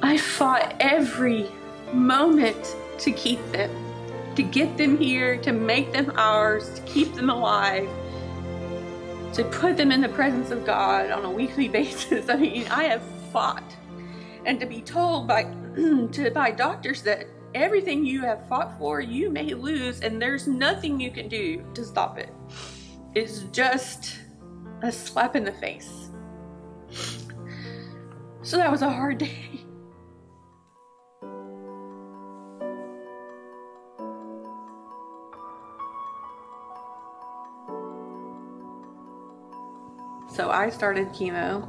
I 0.00 0.16
fought 0.16 0.74
every 0.80 1.50
moment 1.92 2.74
to 3.00 3.12
keep 3.12 3.44
them, 3.52 3.70
to 4.34 4.42
get 4.42 4.78
them 4.78 4.96
here, 4.96 5.36
to 5.42 5.52
make 5.52 5.92
them 5.92 6.10
ours, 6.16 6.72
to 6.76 6.80
keep 6.84 7.12
them 7.12 7.28
alive, 7.28 7.86
to 9.34 9.44
put 9.44 9.76
them 9.76 9.92
in 9.92 10.00
the 10.00 10.08
presence 10.08 10.50
of 10.50 10.64
God 10.64 11.10
on 11.10 11.26
a 11.26 11.30
weekly 11.30 11.68
basis. 11.78 12.30
I 12.30 12.36
mean, 12.36 12.66
I 12.68 12.84
have 12.84 13.02
fought. 13.34 13.77
And 14.48 14.58
to 14.60 14.66
be 14.66 14.80
told 14.80 15.28
by 15.28 15.42
to 15.74 16.30
by 16.34 16.52
doctors 16.52 17.02
that 17.02 17.26
everything 17.54 18.06
you 18.06 18.22
have 18.22 18.48
fought 18.48 18.78
for, 18.78 18.98
you 18.98 19.28
may 19.28 19.52
lose, 19.52 20.00
and 20.00 20.20
there's 20.20 20.48
nothing 20.48 20.98
you 20.98 21.10
can 21.10 21.28
do 21.28 21.62
to 21.74 21.84
stop 21.84 22.16
it. 22.16 22.32
It's 23.14 23.40
just 23.52 24.20
a 24.80 24.90
slap 24.90 25.36
in 25.36 25.44
the 25.44 25.52
face. 25.52 26.08
So 28.40 28.56
that 28.56 28.70
was 28.70 28.80
a 28.80 28.88
hard 28.88 29.18
day. 29.18 29.66
So 40.34 40.50
I 40.50 40.70
started 40.70 41.08
chemo 41.08 41.68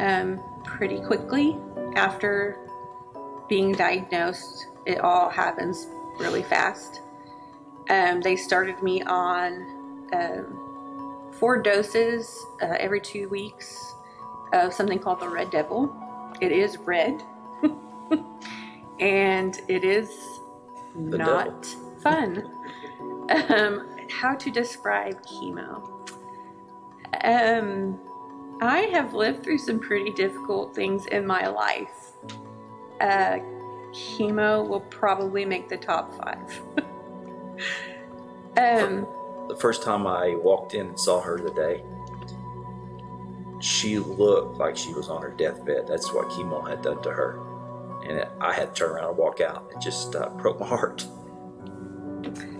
um, 0.00 0.42
pretty 0.64 0.98
quickly 0.98 1.56
after 1.96 2.58
being 3.48 3.72
diagnosed, 3.72 4.68
it 4.86 5.00
all 5.00 5.28
happens 5.28 5.88
really 6.18 6.42
fast. 6.42 7.02
Um, 7.88 8.20
they 8.20 8.36
started 8.36 8.82
me 8.82 9.02
on 9.02 10.08
um, 10.12 11.30
four 11.32 11.60
doses 11.60 12.46
uh, 12.62 12.76
every 12.78 13.00
two 13.00 13.28
weeks 13.28 13.94
of 14.52 14.72
something 14.72 14.98
called 14.98 15.20
the 15.20 15.28
Red 15.28 15.50
Devil. 15.50 15.94
It 16.40 16.52
is 16.52 16.78
red, 16.78 17.22
and 19.00 19.60
it 19.68 19.84
is 19.84 20.10
The 20.94 21.18
not 21.18 21.66
fun. 22.02 22.50
um, 23.48 23.88
how 24.08 24.34
to 24.34 24.50
describe 24.50 25.22
chemo? 25.24 25.88
Um, 27.24 27.98
I 28.60 28.80
have 28.92 29.14
lived 29.14 29.42
through 29.42 29.58
some 29.58 29.80
pretty 29.80 30.10
difficult 30.10 30.74
things 30.74 31.06
in 31.06 31.26
my 31.26 31.46
life 31.46 32.12
uh, 33.00 33.38
chemo 33.92 34.66
will 34.66 34.80
probably 34.80 35.44
make 35.44 35.68
the 35.68 35.76
top 35.76 36.14
five. 36.14 36.60
um, 38.56 39.06
The 39.48 39.56
first 39.58 39.82
time 39.82 40.06
I 40.06 40.34
walked 40.36 40.74
in 40.74 40.88
and 40.88 41.00
saw 41.00 41.20
her 41.20 41.38
today, 41.38 41.82
she 43.60 43.98
looked 43.98 44.58
like 44.58 44.76
she 44.76 44.92
was 44.92 45.08
on 45.08 45.22
her 45.22 45.30
deathbed. 45.30 45.86
That's 45.86 46.12
what 46.12 46.28
chemo 46.28 46.68
had 46.68 46.82
done 46.82 47.02
to 47.02 47.10
her. 47.10 47.40
And 48.06 48.18
it, 48.18 48.28
I 48.40 48.52
had 48.52 48.74
to 48.74 48.78
turn 48.78 48.90
around 48.92 49.10
and 49.10 49.18
walk 49.18 49.40
out. 49.40 49.70
It 49.74 49.80
just 49.80 50.14
uh, 50.14 50.28
broke 50.30 50.60
my 50.60 50.66
heart. 50.66 51.06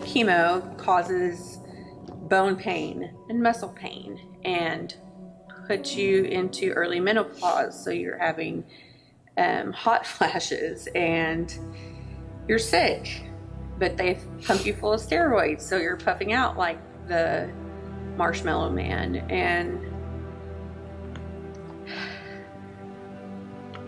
chemo 0.01 0.77
causes 0.79 1.59
bone 2.29 2.57
pain 2.57 3.15
and 3.29 3.43
muscle 3.43 3.71
pain 3.71 4.39
and 4.45 4.95
puts 5.71 5.95
you 5.95 6.25
into 6.25 6.73
early 6.73 6.99
menopause. 6.99 7.81
So 7.85 7.91
you're 7.91 8.19
having 8.19 8.65
um, 9.39 9.73
hot 9.73 10.05
flashes 10.15 10.89
and 10.97 11.57
you're 12.49 12.59
sick, 12.59 13.23
but 13.79 13.97
they 13.97 14.19
pump 14.45 14.67
you 14.67 14.75
full 14.75 14.95
of 14.95 15.01
steroids, 15.01 15.61
so 15.61 15.77
you're 15.77 15.97
puffing 15.97 16.33
out 16.33 16.59
like 16.59 16.81
the 17.07 17.49
marshmallow 18.17 18.71
man. 18.71 19.19
And 19.31 19.79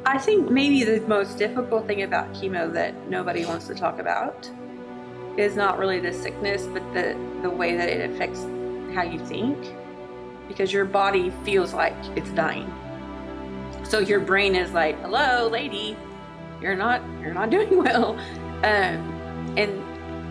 I 0.06 0.18
think 0.18 0.52
maybe 0.52 0.84
the 0.84 1.04
most 1.08 1.36
difficult 1.36 1.88
thing 1.88 2.02
about 2.02 2.32
chemo 2.32 2.72
that 2.74 3.08
nobody 3.08 3.44
wants 3.44 3.66
to 3.66 3.74
talk 3.74 3.98
about 3.98 4.48
is 5.36 5.56
not 5.56 5.80
really 5.80 5.98
the 5.98 6.12
sickness, 6.12 6.64
but 6.66 6.82
the, 6.94 7.18
the 7.42 7.50
way 7.50 7.76
that 7.76 7.88
it 7.88 8.08
affects 8.08 8.44
how 8.94 9.02
you 9.02 9.18
think. 9.26 9.58
Because 10.52 10.72
your 10.72 10.84
body 10.84 11.30
feels 11.44 11.72
like 11.72 11.94
it's 12.16 12.30
dying. 12.30 12.72
So 13.84 13.98
your 13.98 14.20
brain 14.20 14.54
is 14.54 14.72
like 14.72 15.00
hello 15.00 15.48
lady 15.48 15.96
you're 16.60 16.76
not 16.76 17.02
you're 17.20 17.34
not 17.34 17.50
doing 17.56 17.76
well. 17.82 18.18
Um, 18.64 19.56
and 19.56 19.82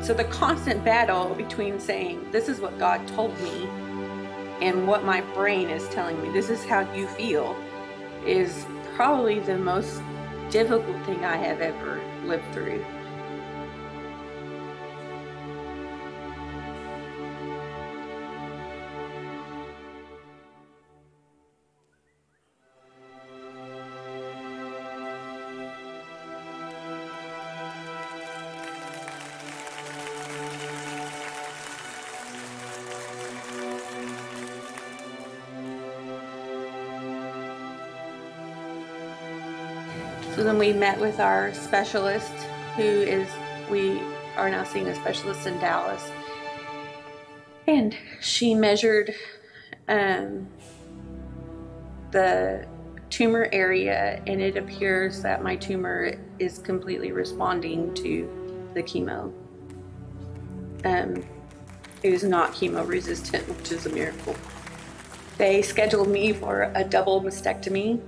so 0.03 0.13
the 0.15 0.23
constant 0.25 0.83
battle 0.83 1.35
between 1.35 1.79
saying 1.79 2.25
this 2.31 2.49
is 2.49 2.59
what 2.59 2.77
god 2.79 3.07
told 3.07 3.39
me 3.41 3.67
and 4.61 4.87
what 4.87 5.03
my 5.03 5.21
brain 5.35 5.69
is 5.69 5.87
telling 5.89 6.19
me 6.21 6.29
this 6.31 6.49
is 6.49 6.63
how 6.65 6.79
you 6.93 7.07
feel 7.07 7.55
is 8.25 8.65
probably 8.95 9.39
the 9.39 9.57
most 9.57 10.01
difficult 10.49 11.05
thing 11.05 11.23
i 11.23 11.37
have 11.37 11.61
ever 11.61 12.01
lived 12.25 12.43
through 12.51 12.83
So 40.41 40.45
then 40.45 40.57
we 40.57 40.73
met 40.73 40.99
with 40.99 41.19
our 41.19 41.53
specialist, 41.53 42.33
who 42.75 42.81
is, 42.81 43.29
we 43.69 44.01
are 44.35 44.49
now 44.49 44.63
seeing 44.63 44.87
a 44.87 44.95
specialist 44.95 45.45
in 45.45 45.59
Dallas. 45.59 46.09
And 47.67 47.95
she 48.21 48.55
measured 48.55 49.13
um, 49.87 50.47
the 52.09 52.65
tumor 53.11 53.49
area, 53.51 54.19
and 54.25 54.41
it 54.41 54.57
appears 54.57 55.21
that 55.21 55.43
my 55.43 55.57
tumor 55.57 56.13
is 56.39 56.57
completely 56.57 57.11
responding 57.11 57.93
to 57.93 58.67
the 58.73 58.81
chemo. 58.81 59.31
Um, 60.83 61.23
it 62.01 62.13
is 62.13 62.23
not 62.23 62.53
chemo 62.53 62.87
resistant, 62.87 63.47
which 63.47 63.71
is 63.71 63.85
a 63.85 63.89
miracle. 63.89 64.35
They 65.37 65.61
scheduled 65.61 66.07
me 66.07 66.33
for 66.33 66.71
a 66.73 66.83
double 66.83 67.21
mastectomy 67.21 68.01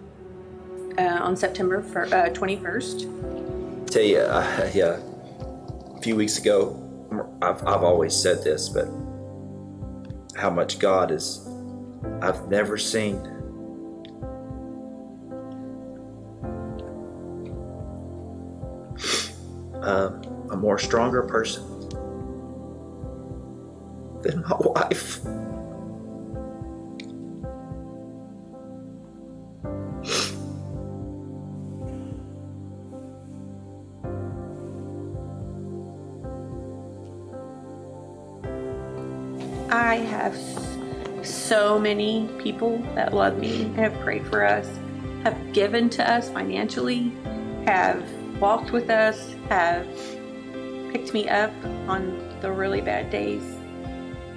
uh, 0.98 1.20
on 1.22 1.36
September 1.36 1.82
fir- 1.82 2.06
uh, 2.06 2.30
21st. 2.30 3.92
Tell 3.92 4.02
you, 4.02 4.20
uh, 4.20 4.70
yeah, 4.74 5.00
a 5.96 6.02
few 6.02 6.16
weeks 6.16 6.38
ago, 6.38 6.80
I've, 7.42 7.66
I've 7.68 7.84
always 7.84 8.16
said 8.16 8.44
this, 8.44 8.70
but 8.70 8.88
how 10.36 10.50
much 10.50 10.80
God 10.80 11.12
is, 11.12 11.48
I've 12.22 12.48
never 12.50 12.78
seen. 12.78 13.30
uh, 19.84 20.12
a 20.52 20.56
more 20.56 20.80
stronger 20.80 21.24
person 21.24 21.64
than 24.22 24.42
my 24.42 24.56
wife. 24.60 25.20
Have 40.06 40.36
so 41.24 41.80
many 41.80 42.30
people 42.40 42.80
that 42.96 43.14
love 43.14 43.38
me, 43.38 43.64
have 43.76 43.94
prayed 44.02 44.26
for 44.28 44.46
us, 44.46 44.68
have 45.24 45.54
given 45.54 45.90
to 45.92 46.12
us 46.12 46.30
financially, 46.30 47.12
have 47.66 48.04
walked 48.40 48.72
with 48.72 48.90
us, 48.90 49.36
have 49.50 49.88
picked 50.92 51.14
me 51.14 51.30
up 51.30 51.52
on 51.88 52.20
the 52.42 52.52
really 52.52 52.82
bad 52.82 53.10
days, 53.10 53.44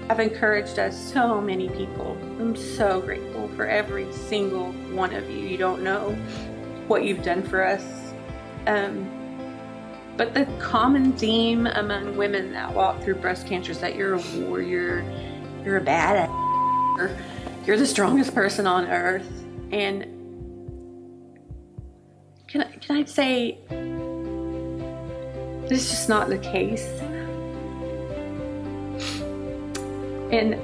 have 0.08 0.20
encouraged 0.20 0.78
us 0.78 1.12
so 1.12 1.40
many 1.40 1.68
people. 1.70 2.16
I'm 2.38 2.54
so 2.54 3.00
grateful 3.00 3.48
for 3.56 3.66
every 3.66 4.12
single 4.12 4.72
one 4.94 5.12
of 5.12 5.28
you. 5.28 5.38
You 5.38 5.58
don't 5.58 5.82
know 5.82 6.12
what 6.86 7.04
you've 7.04 7.22
done 7.22 7.42
for 7.42 7.66
us. 7.66 8.12
Um, 8.66 9.10
but 10.16 10.32
the 10.32 10.46
common 10.58 11.12
theme 11.12 11.66
among 11.66 12.16
women 12.16 12.52
that 12.52 12.72
walk 12.72 13.02
through 13.02 13.16
breast 13.16 13.46
cancer 13.46 13.72
is 13.72 13.80
that 13.80 13.96
you're 13.96 14.14
a 14.14 14.22
warrior, 14.38 15.04
you're 15.66 15.78
a 15.78 15.84
badass, 15.84 17.66
you're 17.66 17.76
the 17.76 17.86
strongest 17.86 18.32
person 18.32 18.68
on 18.68 18.86
earth. 18.86 19.28
And 19.72 20.04
can 22.46 22.62
I, 22.62 22.70
can 22.76 22.96
I 22.98 23.04
say 23.04 23.58
this 25.68 25.82
is 25.82 25.90
just 25.90 26.08
not 26.08 26.28
the 26.28 26.38
case? 26.38 26.86
And 30.32 30.56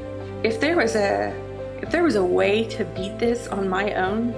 if 0.47 0.61
there 0.61 0.77
was 0.77 0.95
a 0.95 1.35
if 1.83 1.91
there 1.91 2.05
was 2.05 2.15
a 2.15 2.25
way 2.25 2.63
to 2.69 2.85
beat 2.85 3.19
this 3.19 3.49
on 3.49 3.69
my 3.69 3.95
own, 3.95 4.33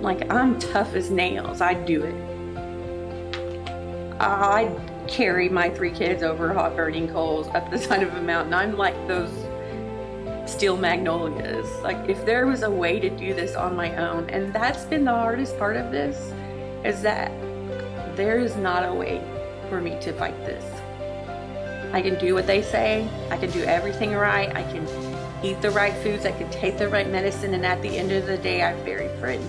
like 0.00 0.32
I'm 0.32 0.58
tough 0.58 0.94
as 0.94 1.10
nails, 1.10 1.60
I'd 1.60 1.84
do 1.84 2.02
it. 2.02 2.14
I'd 4.18 4.91
carry 5.08 5.48
my 5.48 5.70
three 5.70 5.90
kids 5.90 6.22
over 6.22 6.52
hot 6.52 6.76
burning 6.76 7.08
coals 7.08 7.48
up 7.48 7.70
the 7.70 7.78
side 7.86 8.02
of 8.02 8.14
a 8.14 8.22
mountain. 8.22 8.54
I'm 8.54 8.76
like 8.76 8.96
those 9.08 9.32
steel 10.46 10.76
magnolias. 10.76 11.68
Like 11.82 12.08
if 12.08 12.24
there 12.24 12.46
was 12.46 12.62
a 12.62 12.70
way 12.70 13.00
to 13.00 13.10
do 13.10 13.34
this 13.34 13.54
on 13.54 13.76
my 13.76 13.96
own, 13.96 14.28
and 14.30 14.52
that's 14.52 14.84
been 14.84 15.04
the 15.04 15.12
hardest 15.12 15.58
part 15.58 15.76
of 15.76 15.90
this, 15.90 16.32
is 16.84 17.02
that 17.02 17.30
there 18.16 18.38
is 18.38 18.56
not 18.56 18.88
a 18.88 18.92
way 18.92 19.22
for 19.68 19.80
me 19.80 19.98
to 20.00 20.12
fight 20.12 20.36
this. 20.44 20.64
I 21.92 22.00
can 22.00 22.18
do 22.18 22.34
what 22.34 22.46
they 22.46 22.62
say. 22.62 23.08
I 23.30 23.36
can 23.36 23.50
do 23.50 23.62
everything 23.64 24.12
right. 24.12 24.54
I 24.54 24.62
can 24.62 24.86
eat 25.44 25.60
the 25.60 25.70
right 25.70 25.92
foods. 26.02 26.24
I 26.24 26.32
can 26.32 26.50
take 26.50 26.78
the 26.78 26.88
right 26.88 27.08
medicine. 27.08 27.52
And 27.54 27.66
at 27.66 27.82
the 27.82 27.98
end 27.98 28.12
of 28.12 28.26
the 28.26 28.38
day, 28.38 28.62
I've 28.62 28.82
buried 28.84 29.10
friends. 29.18 29.46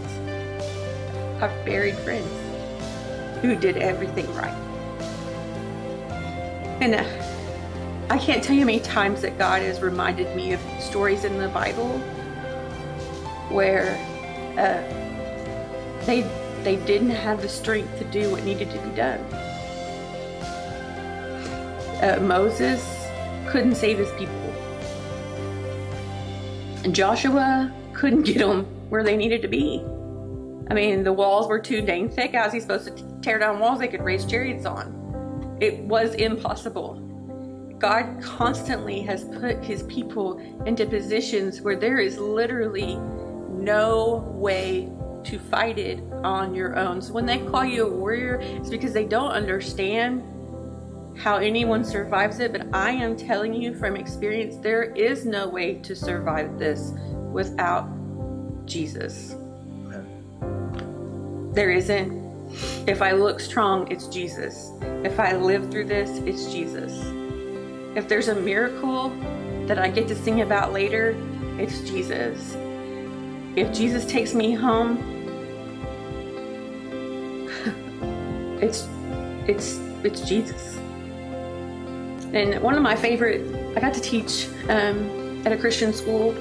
I've 1.42 1.66
buried 1.66 1.96
friends 2.00 2.30
who 3.42 3.56
did 3.56 3.78
everything 3.78 4.34
right. 4.36 4.73
And 6.84 6.96
I 8.12 8.17
can't 8.17 8.43
tell 8.43 8.54
you 8.54 8.63
how 8.63 8.65
many 8.65 8.82
times 8.82 9.22
that 9.22 9.38
God 9.38 9.62
has 9.62 9.80
reminded 9.80 10.36
me 10.36 10.52
of 10.52 10.60
stories 10.82 11.24
in 11.24 11.38
the 11.38 11.48
Bible 11.48 11.98
where 13.48 13.96
uh, 14.58 14.84
they 16.06 16.30
they 16.65 16.76
didn't 16.86 17.12
have 17.12 17.41
the 17.41 17.48
strength 17.48 17.98
to 18.00 18.04
do 18.12 18.30
what 18.32 18.43
needed 18.43 18.69
to 18.72 18.78
be 18.80 18.89
done. 18.98 19.22
Uh, 22.04 22.19
Moses 22.22 23.08
couldn't 23.48 23.76
save 23.76 23.98
his 23.98 24.12
people. 24.17 24.36
And 26.84 26.93
Joshua 26.93 27.74
couldn't 27.93 28.24
get 28.24 28.39
them 28.39 28.65
where 28.89 29.06
they 29.06 29.15
needed 29.15 29.41
to 29.43 29.48
be. 29.48 29.82
I 30.69 30.74
mean, 30.74 31.06
the 31.06 31.13
walls 31.13 31.48
were 31.48 31.60
too 31.60 31.82
dang 31.82 32.10
thick. 32.10 32.36
How's 32.36 32.52
he 32.52 32.60
supposed 32.60 32.98
to 32.98 33.04
tear 33.22 33.39
down 33.39 33.60
walls 33.60 33.80
they 33.80 33.88
could 33.88 34.02
raise 34.02 34.26
chariots 34.26 34.65
on? 34.65 35.03
It 35.63 35.80
was 35.80 36.13
impossible. 36.15 36.95
God 37.80 38.21
constantly 38.21 38.99
has 39.04 39.23
put 39.23 39.63
his 39.63 39.84
people 39.84 40.38
into 40.65 40.86
positions 40.86 41.62
where 41.62 41.78
there 41.78 41.99
is 41.99 42.17
literally 42.17 42.97
no 43.49 44.30
way 44.36 44.91
to 45.23 45.39
fight 45.39 45.80
it 45.80 46.04
on 46.21 46.54
your 46.54 46.78
own. 46.78 47.02
So 47.02 47.13
when 47.13 47.26
they 47.26 47.38
call 47.38 47.63
you 47.63 47.88
a 47.88 47.89
warrior, 47.89 48.41
it's 48.41 48.69
because 48.69 48.91
they 48.91 49.06
don't 49.06 49.32
understand 49.32 50.21
how 51.17 51.38
anyone 51.38 51.86
survives 51.86 52.39
it. 52.39 52.52
But 52.52 52.67
I 52.73 52.89
am 52.89 53.15
telling 53.15 53.54
you 53.54 53.73
from 53.73 53.95
experience, 53.95 54.58
there 54.58 54.84
is 54.84 55.26
no 55.26 55.47
way 55.47 55.76
to 55.76 55.95
survive 55.95 56.60
this 56.60 56.91
without 57.32 57.88
Jesus. 58.65 59.38
There 61.54 61.71
isn't. 61.71 62.23
If 62.88 63.02
I 63.02 63.13
look 63.13 63.39
strong, 63.39 63.92
it's 63.92 64.08
Jesus. 64.08 64.72
If 65.04 65.20
I 65.20 65.36
live 65.36 65.72
through 65.72 65.86
this, 65.86 66.10
it's 66.20 66.52
Jesus. 66.52 66.92
If 67.96 68.08
there's 68.08 68.28
a 68.28 68.36
miracle 68.36 69.10
that 69.68 69.80
I 69.80 69.89
get 69.89 70.08
to 70.10 70.16
sing 70.16 70.42
about 70.42 70.74
later, 70.74 71.16
it's 71.58 71.82
Jesus. 71.82 72.56
If 73.56 73.74
Jesus 73.74 74.06
takes 74.06 74.34
me 74.34 74.54
home, 74.54 74.98
it's 78.62 78.88
it's 79.48 79.80
it's 80.04 80.22
Jesus. 80.22 80.78
And 82.34 82.60
one 82.62 82.76
of 82.76 82.82
my 82.82 82.96
favorite, 82.96 83.42
I 83.78 83.80
got 83.80 83.94
to 83.94 84.02
teach 84.02 84.48
um, 84.70 85.42
at 85.46 85.52
a 85.52 85.58
Christian 85.58 85.94
school. 85.94 86.36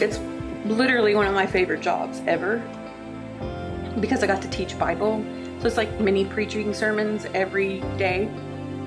It's 0.00 0.18
literally 0.64 1.14
one 1.14 1.26
of 1.26 1.34
my 1.34 1.46
favorite 1.46 1.80
jobs 1.80 2.20
ever 2.26 2.62
because 3.98 4.22
I 4.22 4.26
got 4.26 4.42
to 4.42 4.48
teach 4.50 4.78
Bible. 4.78 5.24
So 5.60 5.66
it's 5.66 5.76
like 5.76 6.00
mini 6.00 6.24
preaching 6.24 6.72
sermons 6.72 7.26
every 7.34 7.80
day, 7.98 8.26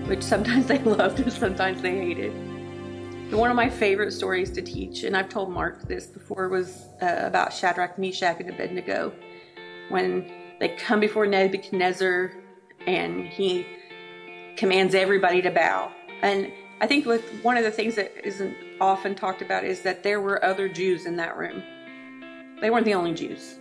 which 0.08 0.24
sometimes 0.24 0.66
they 0.68 0.80
loved 0.80 1.20
and 1.20 1.32
sometimes 1.32 1.82
they 1.82 1.98
hated. 1.98 2.34
And 2.34 3.34
one 3.34 3.50
of 3.50 3.56
my 3.56 3.70
favorite 3.70 4.12
stories 4.12 4.52
to 4.52 4.62
teach, 4.62 5.04
and 5.04 5.18
I've 5.18 5.30
told 5.30 5.52
Mark 5.52 5.88
this 5.88 6.06
before, 6.06 6.50
was 6.50 6.86
uh, 7.02 7.22
about 7.22 7.52
Shadrach, 7.52 7.98
Meshach, 7.98 8.40
and 8.40 8.50
Abednego. 8.50 9.12
When 9.90 10.32
they 10.60 10.70
come 10.70 11.00
before 11.00 11.26
Nebuchadnezzar 11.26 12.32
and 12.86 13.26
he 13.26 13.66
commands 14.56 14.96
everybody 14.96 15.42
to 15.42 15.52
bow. 15.52 15.92
And 16.22 16.52
I 16.80 16.88
think 16.88 17.06
with 17.06 17.24
one 17.44 17.58
of 17.58 17.64
the 17.64 17.72
things 17.72 17.96
that 17.96 18.14
isn't 18.26 18.56
often 18.80 19.16
talked 19.16 19.42
about 19.42 19.64
is 19.64 19.82
that 19.82 20.04
there 20.04 20.22
were 20.22 20.44
other 20.44 20.68
Jews 20.68 21.06
in 21.06 21.16
that 21.18 21.38
room. 21.38 21.64
They 22.62 22.70
weren't 22.70 22.86
the 22.86 22.94
only 22.94 23.14
Jews. 23.14 23.60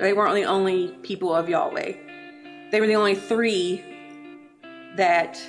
They 0.00 0.12
weren't 0.12 0.34
the 0.34 0.44
only 0.44 0.88
people 1.02 1.34
of 1.34 1.48
Yahweh. 1.48 1.92
They 2.70 2.80
were 2.80 2.86
the 2.86 2.96
only 2.96 3.14
three 3.14 3.84
that 4.96 5.40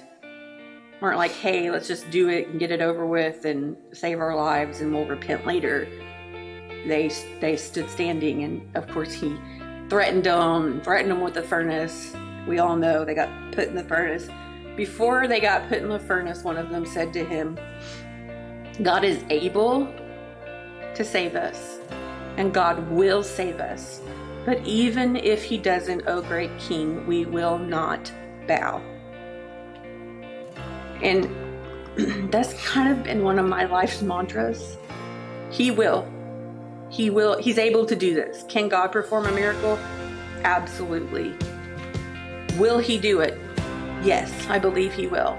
weren't 1.01 1.17
like, 1.17 1.31
hey, 1.31 1.69
let's 1.69 1.87
just 1.87 2.09
do 2.09 2.29
it 2.29 2.47
and 2.47 2.59
get 2.59 2.71
it 2.71 2.81
over 2.81 3.05
with 3.05 3.45
and 3.45 3.75
save 3.91 4.19
our 4.19 4.35
lives 4.35 4.81
and 4.81 4.93
we'll 4.93 5.05
repent 5.05 5.45
later. 5.45 5.87
They 6.87 7.11
they 7.41 7.57
stood 7.57 7.89
standing, 7.89 8.43
and 8.43 8.75
of 8.75 8.87
course 8.87 9.11
he 9.11 9.37
threatened 9.89 10.23
them, 10.23 10.81
threatened 10.81 11.11
them 11.11 11.21
with 11.21 11.33
the 11.33 11.43
furnace. 11.43 12.15
We 12.47 12.59
all 12.59 12.77
know 12.77 13.03
they 13.03 13.13
got 13.13 13.29
put 13.51 13.67
in 13.67 13.75
the 13.75 13.83
furnace. 13.83 14.29
Before 14.77 15.27
they 15.27 15.39
got 15.39 15.67
put 15.67 15.79
in 15.79 15.89
the 15.89 15.99
furnace, 15.99 16.43
one 16.43 16.55
of 16.55 16.69
them 16.69 16.85
said 16.85 17.11
to 17.13 17.25
him, 17.25 17.57
God 18.83 19.03
is 19.03 19.23
able 19.29 19.87
to 20.95 21.03
save 21.03 21.35
us, 21.35 21.79
and 22.37 22.53
God 22.53 22.87
will 22.89 23.23
save 23.23 23.59
us. 23.59 24.01
But 24.47 24.65
even 24.65 25.17
if 25.17 25.43
he 25.43 25.57
doesn't, 25.57 26.07
O 26.07 26.21
great 26.21 26.57
king, 26.57 27.05
we 27.05 27.25
will 27.25 27.57
not 27.57 28.09
bow. 28.47 28.81
And 31.03 31.29
that's 32.31 32.53
kind 32.65 32.89
of 32.89 33.03
been 33.03 33.25
one 33.25 33.39
of 33.39 33.45
my 33.45 33.65
life's 33.65 34.01
mantras. 34.01 34.77
He 35.51 35.69
will. 35.69 36.09
He 36.89 37.09
will. 37.09 37.37
He's 37.37 37.57
able 37.57 37.85
to 37.87 37.95
do 37.97 38.15
this. 38.15 38.45
Can 38.47 38.69
God 38.69 38.93
perform 38.93 39.25
a 39.25 39.33
miracle? 39.33 39.77
Absolutely. 40.45 41.35
Will 42.57 42.79
he 42.79 42.97
do 42.97 43.19
it? 43.19 43.37
Yes, 44.01 44.31
I 44.47 44.59
believe 44.59 44.93
he 44.93 45.07
will. 45.07 45.37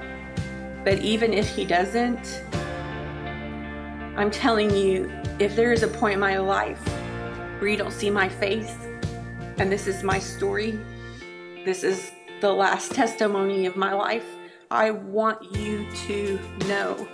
But 0.85 0.99
even 0.99 1.33
if 1.33 1.49
he 1.49 1.65
doesn't, 1.65 2.43
I'm 4.19 4.31
telling 4.31 4.69
you, 4.77 5.11
if 5.39 5.57
there 5.57 5.73
is 5.73 5.83
a 5.83 5.89
point 5.89 6.13
in 6.13 6.21
my 6.21 6.37
life 6.37 6.87
where 7.59 7.69
you 7.71 7.79
don't 7.79 7.91
see 7.91 8.11
my 8.11 8.29
face, 8.29 8.77
and 9.59 9.73
this 9.73 9.87
is 9.87 10.03
my 10.03 10.19
story. 10.19 10.79
This 11.65 11.83
is 11.83 12.13
the 12.41 12.53
last 12.53 12.93
testimony 12.93 13.67
of 13.67 13.77
my 13.77 13.93
life. 13.93 14.25
I 14.71 14.93
want 14.93 15.57
you 15.57 15.91
to 16.07 16.39
know 16.67 17.09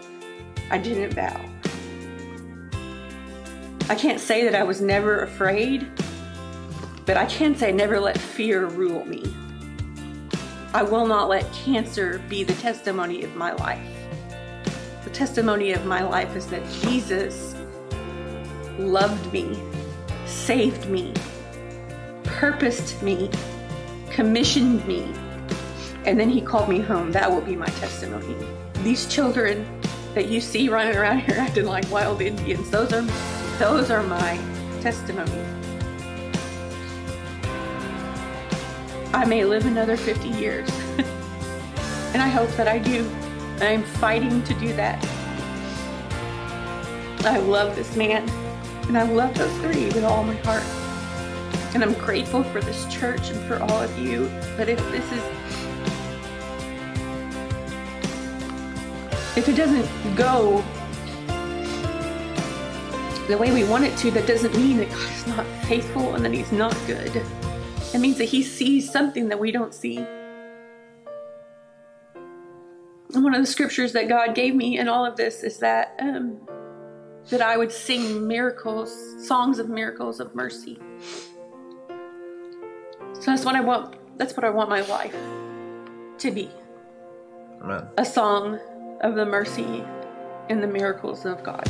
I 0.70 0.78
didn't 0.78 1.16
bow. 1.16 1.40
I 3.88 3.94
can't 3.94 4.20
say 4.20 4.44
that 4.44 4.54
I 4.54 4.62
was 4.62 4.80
never 4.80 5.20
afraid, 5.20 5.86
but 7.06 7.16
I 7.16 7.26
can 7.26 7.54
say 7.54 7.68
I 7.68 7.70
never 7.70 7.98
let 8.00 8.18
fear 8.18 8.66
rule 8.66 9.04
me. 9.04 9.22
I 10.74 10.82
will 10.82 11.06
not 11.06 11.28
let 11.28 11.50
cancer 11.52 12.20
be 12.28 12.44
the 12.44 12.54
testimony 12.54 13.24
of 13.24 13.36
my 13.36 13.52
life. 13.52 13.86
The 15.04 15.10
testimony 15.10 15.72
of 15.72 15.86
my 15.86 16.02
life 16.02 16.34
is 16.34 16.46
that 16.48 16.62
Jesus 16.82 17.54
loved 18.78 19.32
me, 19.32 19.62
saved 20.26 20.88
me, 20.88 21.14
purposed 22.44 23.02
me, 23.02 23.30
commissioned 24.10 24.86
me, 24.86 25.10
and 26.04 26.20
then 26.20 26.28
he 26.28 26.42
called 26.42 26.68
me 26.68 26.78
home. 26.78 27.10
That 27.10 27.30
will 27.30 27.40
be 27.40 27.56
my 27.56 27.68
testimony. 27.80 28.36
These 28.82 29.06
children 29.06 29.66
that 30.14 30.28
you 30.28 30.42
see 30.42 30.68
running 30.68 30.94
around 30.94 31.20
here 31.20 31.36
acting 31.38 31.64
like 31.64 31.90
wild 31.90 32.20
Indians, 32.20 32.68
those 32.68 32.92
are 32.92 33.00
those 33.58 33.90
are 33.90 34.02
my 34.02 34.38
testimony. 34.82 35.42
I 39.14 39.24
may 39.24 39.46
live 39.46 39.64
another 39.64 39.96
50 39.96 40.28
years. 40.28 40.68
and 42.12 42.20
I 42.20 42.28
hope 42.28 42.50
that 42.58 42.68
I 42.68 42.76
do. 42.76 43.10
I'm 43.62 43.84
fighting 43.84 44.44
to 44.44 44.52
do 44.52 44.70
that. 44.74 45.02
I 47.24 47.38
love 47.38 47.74
this 47.74 47.96
man. 47.96 48.28
And 48.88 48.98
I 48.98 49.04
love 49.04 49.34
those 49.34 49.56
three 49.60 49.86
with 49.86 50.04
all 50.04 50.24
my 50.24 50.34
heart. 50.34 50.83
And 51.74 51.82
I'm 51.82 51.94
grateful 51.94 52.44
for 52.44 52.60
this 52.60 52.86
church 52.86 53.30
and 53.30 53.40
for 53.46 53.58
all 53.58 53.82
of 53.82 53.98
you. 53.98 54.30
But 54.56 54.68
if 54.68 54.78
this 54.90 55.04
is, 55.12 55.22
if 59.36 59.48
it 59.48 59.56
doesn't 59.56 60.16
go 60.16 60.64
the 63.28 63.36
way 63.38 63.52
we 63.52 63.64
want 63.64 63.84
it 63.84 63.96
to, 63.98 64.10
that 64.12 64.26
doesn't 64.26 64.54
mean 64.54 64.76
that 64.76 64.90
God 64.90 65.12
is 65.12 65.26
not 65.26 65.46
faithful 65.66 66.14
and 66.14 66.24
that 66.24 66.32
He's 66.32 66.52
not 66.52 66.76
good. 66.86 67.22
It 67.92 67.98
means 67.98 68.18
that 68.18 68.26
He 68.26 68.42
sees 68.42 68.90
something 68.90 69.28
that 69.28 69.38
we 69.40 69.50
don't 69.50 69.74
see. 69.74 69.98
And 73.14 73.22
one 73.22 73.34
of 73.34 73.40
the 73.40 73.46
scriptures 73.46 73.92
that 73.92 74.08
God 74.08 74.34
gave 74.34 74.54
me 74.54 74.78
in 74.78 74.88
all 74.88 75.06
of 75.06 75.16
this 75.16 75.42
is 75.42 75.58
that 75.58 75.96
um, 76.00 76.40
that 77.30 77.40
I 77.40 77.56
would 77.56 77.72
sing 77.72 78.26
miracles, 78.26 78.94
songs 79.26 79.58
of 79.58 79.68
miracles 79.68 80.20
of 80.20 80.34
mercy. 80.34 80.78
So 83.24 83.30
that's 83.30 83.46
what 83.46 83.56
I 83.56 83.62
want. 83.62 83.96
That's 84.18 84.36
what 84.36 84.44
I 84.44 84.50
want 84.50 84.68
my 84.68 84.82
life 84.82 85.16
to 86.18 86.30
be. 86.30 86.50
Amen. 87.62 87.88
A 87.96 88.04
song 88.04 88.60
of 89.00 89.14
the 89.14 89.24
mercy 89.24 89.82
and 90.50 90.62
the 90.62 90.66
miracles 90.66 91.24
of 91.24 91.42
God. 91.42 91.66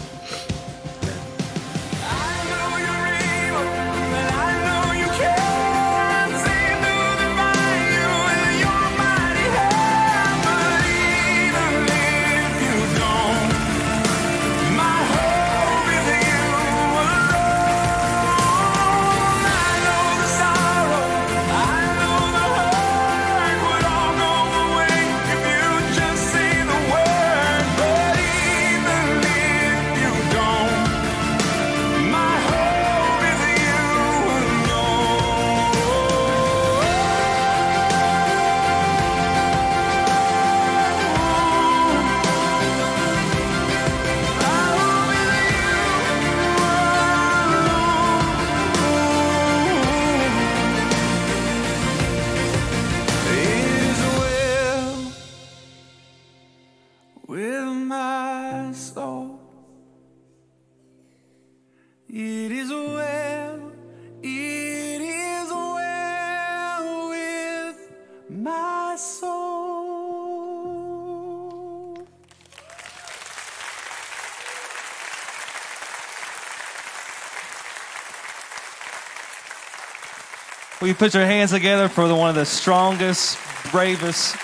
Will 80.85 80.89
you 80.89 80.95
put 80.95 81.15
your 81.15 81.25
hands 81.25 81.51
together 81.51 81.89
for 81.89 82.07
the, 82.07 82.15
one 82.15 82.29
of 82.29 82.35
the 82.35 82.45
strongest, 82.45 83.39
bravest 83.71 84.37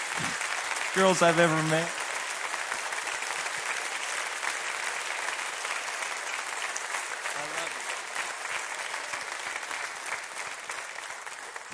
girls 0.95 1.21
I've 1.21 1.39
ever 1.39 1.55
met? 1.65 1.87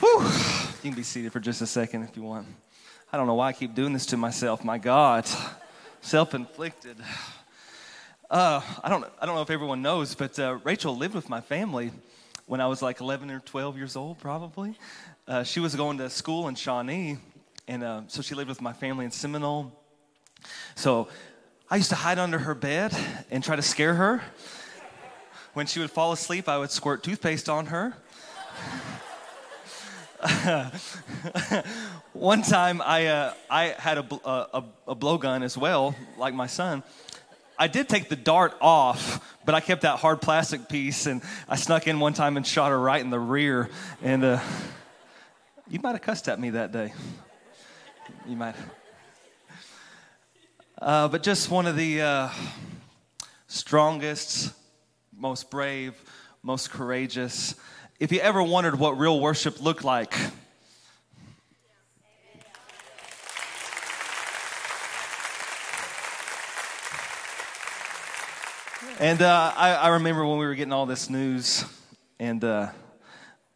Whew. 0.01 0.29
You 0.83 0.91
can 0.91 0.97
be 0.97 1.05
seated 1.05 1.31
for 1.31 1.39
just 1.39 1.63
a 1.63 1.67
second 1.69 2.03
if 2.03 2.17
you 2.17 2.25
want. 2.25 2.49
I 3.13 3.17
don't 3.17 3.29
know 3.29 3.35
why 3.35 3.51
I 3.51 3.53
keep 3.53 3.73
doing 3.73 3.93
this 3.93 4.07
to 4.07 4.17
myself. 4.17 4.65
My 4.65 4.79
God, 4.79 5.29
self-inflicted. 6.01 6.97
Uh, 8.29 8.61
I 8.83 8.89
don't. 8.89 9.05
I 9.21 9.27
don't 9.27 9.37
know 9.37 9.43
if 9.43 9.51
everyone 9.51 9.81
knows, 9.81 10.17
but 10.17 10.37
uh, 10.41 10.59
Rachel 10.65 10.97
lived 10.97 11.15
with 11.15 11.29
my 11.29 11.41
family 11.41 11.93
when 12.47 12.61
I 12.61 12.67
was 12.67 12.81
like 12.81 13.01
11 13.01 13.31
or 13.31 13.41
12 13.41 13.77
years 13.77 13.97
old, 13.97 14.19
probably. 14.19 14.79
Uh, 15.27 15.43
she 15.43 15.59
was 15.61 15.75
going 15.75 15.99
to 15.99 16.09
school 16.09 16.47
in 16.49 16.55
Shawnee, 16.55 17.19
and 17.67 17.83
uh, 17.83 18.03
so 18.07 18.23
she 18.23 18.37
lived 18.37 18.49
with 18.49 18.63
my 18.63 18.73
family 18.73 19.05
in 19.05 19.11
Seminole. 19.11 19.73
So 20.77 21.09
I 21.69 21.77
used 21.77 21.91
to 21.91 21.97
hide 21.97 22.21
under 22.21 22.39
her 22.39 22.55
bed 22.55 22.97
and 23.31 23.43
try 23.43 23.57
to 23.57 23.63
scare 23.63 23.95
her. 23.95 24.23
When 25.55 25.67
she 25.67 25.81
would 25.81 25.91
fall 25.91 26.13
asleep, 26.13 26.49
I 26.49 26.59
would 26.59 26.71
squirt 26.71 27.03
toothpaste 27.03 27.49
on 27.49 27.67
her. 27.67 27.97
One 32.13 32.43
time, 32.43 32.81
I, 32.81 33.07
uh, 33.07 33.35
I 33.51 33.75
had 33.79 33.99
a, 33.99 34.07
a, 34.25 34.65
a 34.87 34.95
blowgun 34.95 35.43
as 35.43 35.59
well, 35.59 35.97
like 36.17 36.35
my 36.35 36.47
son. 36.47 36.85
I 37.59 37.69
did 37.69 37.89
take 37.89 38.11
the 38.11 38.17
dart 38.17 38.55
off, 38.61 39.35
but 39.47 39.55
I 39.55 39.61
kept 39.61 39.83
that 39.83 39.99
hard 39.99 40.21
plastic 40.21 40.69
piece, 40.69 41.07
and 41.07 41.23
I 41.49 41.57
snuck 41.57 41.87
in 41.87 42.01
one 42.01 42.13
time 42.13 42.37
and 42.37 42.47
shot 42.47 42.71
her 42.71 42.79
right 42.79 43.01
in 43.01 43.09
the 43.09 43.19
rear. 43.19 43.71
And 44.03 44.25
uh, 44.25 44.41
you 45.69 45.81
might 45.83 45.93
have 45.93 46.03
cussed 46.03 46.29
at 46.29 46.39
me 46.39 46.51
that 46.51 46.73
day. 46.73 46.93
You 48.29 48.37
might. 48.37 48.57
Uh, 50.79 51.09
but 51.09 51.23
just 51.23 51.51
one 51.51 51.67
of 51.67 51.77
the 51.77 52.03
uh, 52.03 52.29
strongest, 53.47 54.53
most 55.17 55.51
brave, 55.51 55.95
most 56.43 56.71
courageous. 56.71 57.55
If 57.99 58.13
you 58.13 58.21
ever 58.21 58.43
wondered 58.43 58.79
what 58.79 58.99
real 58.99 59.19
worship 59.19 59.63
looked 59.63 59.83
like, 59.83 60.15
And 69.07 69.23
uh, 69.23 69.53
I, 69.57 69.75
I, 69.75 69.89
remember 69.91 70.27
when 70.27 70.37
we 70.37 70.47
were 70.47 70.57
getting 70.57 70.73
all 70.73 70.85
this 70.85 71.09
news, 71.09 71.65
and 72.19 72.43
uh, 72.43 72.71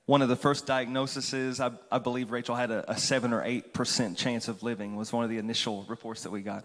one 0.06 0.22
of 0.22 0.28
the 0.28 0.36
first 0.36 0.64
diagnoses, 0.64 1.58
I, 1.58 1.72
I 1.90 1.98
believe 1.98 2.30
Rachel 2.30 2.54
had 2.54 2.70
a, 2.70 2.88
a, 2.92 2.96
seven 2.96 3.32
or 3.32 3.42
eight 3.42 3.74
percent 3.74 4.16
chance 4.16 4.46
of 4.46 4.62
living, 4.62 4.94
was 4.94 5.12
one 5.12 5.24
of 5.24 5.30
the 5.30 5.38
initial 5.38 5.84
reports 5.88 6.22
that 6.22 6.30
we 6.30 6.42
got. 6.42 6.62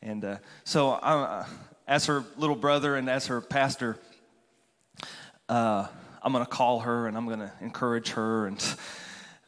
And 0.00 0.24
uh, 0.24 0.36
so, 0.62 0.90
uh, 0.90 1.44
as 1.88 2.06
her 2.06 2.24
little 2.36 2.54
brother 2.54 2.94
and 2.94 3.10
as 3.10 3.26
her 3.26 3.40
pastor, 3.40 3.98
uh, 5.48 5.88
I'm 6.22 6.32
going 6.32 6.44
to 6.44 6.50
call 6.50 6.78
her 6.78 7.08
and 7.08 7.16
I'm 7.16 7.26
going 7.26 7.40
to 7.40 7.52
encourage 7.60 8.10
her 8.10 8.46
and 8.46 8.60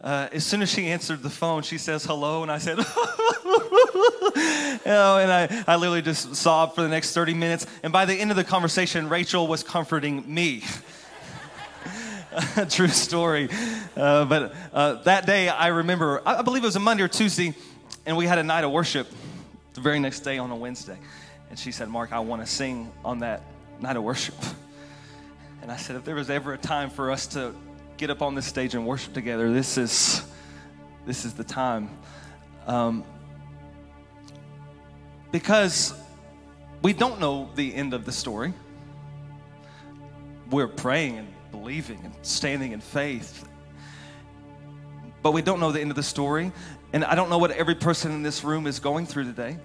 uh, 0.03 0.29
as 0.33 0.45
soon 0.45 0.63
as 0.63 0.71
she 0.71 0.89
answered 0.89 1.23
the 1.23 1.31
phone, 1.31 1.63
she 1.63 1.79
says 1.79 2.05
hello, 2.05 2.43
and 2.43 2.51
I 2.51 2.59
said, 2.59 2.79
you 2.79 2.85
know, 4.85 5.19
and 5.19 5.31
I, 5.31 5.65
I 5.67 5.77
literally 5.77 6.03
just 6.03 6.35
sobbed 6.35 6.75
for 6.75 6.83
the 6.83 6.89
next 6.89 7.15
30 7.15 7.35
minutes. 7.35 7.67
And 7.85 7.93
by 7.93 8.05
the 8.05 8.15
end 8.15 8.31
of 8.33 8.37
the 8.37 8.43
conversation, 8.43 9.09
Rachel 9.09 9.47
was 9.47 9.63
comforting 9.63 10.25
me. 10.33 10.65
True 12.71 12.89
story. 12.89 13.49
Uh, 13.97 14.25
but 14.25 14.55
uh, 14.73 14.95
that 15.03 15.25
day, 15.25 15.49
I 15.49 15.69
remember, 15.69 16.21
I 16.27 16.43
believe 16.43 16.65
it 16.65 16.67
was 16.67 16.77
a 16.77 16.81
Monday 16.81 17.05
or 17.05 17.09
Tuesday, 17.09 17.55
and 18.05 18.17
we 18.17 18.27
had 18.27 18.39
a 18.39 18.43
night 18.43 18.65
of 18.65 18.73
worship 18.73 19.07
the 19.75 19.81
very 19.81 20.01
next 20.01 20.21
day 20.21 20.39
on 20.39 20.51
a 20.51 20.57
Wednesday. 20.57 20.99
And 21.51 21.59
she 21.59 21.71
said, 21.71 21.89
Mark, 21.89 22.13
I 22.13 22.19
want 22.21 22.43
to 22.43 22.47
sing 22.47 22.91
on 23.05 23.21
that 23.21 23.43
night 23.81 23.97
of 23.97 24.03
worship. 24.03 24.35
And 25.61 25.71
I 25.71 25.77
said, 25.77 25.95
if 25.95 26.05
there 26.05 26.17
was 26.17 26.29
ever 26.29 26.55
a 26.55 26.59
time 26.59 26.91
for 26.91 27.11
us 27.11 27.29
to 27.29 27.55
get 28.03 28.11
up 28.11 28.21
on 28.21 28.35
this 28.35 28.47
stage 28.47 28.75
and 28.75 28.85
worship 28.85 29.13
together, 29.15 29.53
this 29.53 29.79
is 29.79 30.25
this 31.07 31.25
is 31.25 31.35
the 31.35 31.45
time. 31.45 31.89
Um, 32.67 33.05
because 35.31 35.95
we 36.83 36.95
don't 36.95 37.21
know 37.21 37.49
the 37.55 37.73
end 37.73 37.95
of 37.95 38.05
the 38.05 38.11
story. 38.11 38.55
We're 40.51 40.67
praying 40.67 41.19
and 41.19 41.29
believing 41.53 42.01
and 42.03 42.13
standing 42.23 42.73
in 42.73 42.81
faith. 42.81 43.49
But 45.23 45.31
we 45.31 45.41
don't 45.41 45.61
know 45.61 45.71
the 45.71 45.81
end 45.81 45.91
of 45.91 45.97
the 45.97 46.03
story. 46.03 46.51
And 46.93 47.05
I 47.05 47.15
don't 47.15 47.31
know 47.31 47.39
what 47.39 47.53
every 47.53 47.77
person 47.77 48.11
in 48.11 48.25
this 48.25 48.43
room 48.43 48.67
is 48.67 48.81
going 48.81 49.07
through 49.07 49.27
today. 49.27 49.59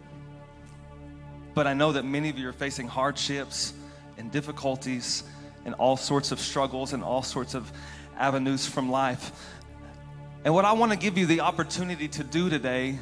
But 1.55 1.65
I 1.65 1.73
know 1.73 1.91
that 1.93 2.05
many 2.05 2.29
of 2.29 2.37
you 2.37 2.47
are 2.49 2.53
facing 2.53 2.87
hardships 2.87 3.73
and 4.19 4.31
difficulties 4.31 5.23
and 5.65 5.73
all 5.73 5.97
sorts 5.97 6.31
of 6.31 6.39
struggles 6.39 6.93
and 6.93 7.03
all 7.03 7.23
sorts 7.23 7.55
of 7.55 7.71
avenues 8.19 8.65
from 8.67 8.89
life. 8.89 9.31
And 10.43 10.53
what 10.53 10.65
I 10.65 10.73
want 10.73 10.91
to 10.91 10.97
give 10.97 11.17
you 11.17 11.25
the 11.25 11.41
opportunity 11.41 12.07
to 12.07 12.23
do 12.23 12.49
today, 12.49 12.97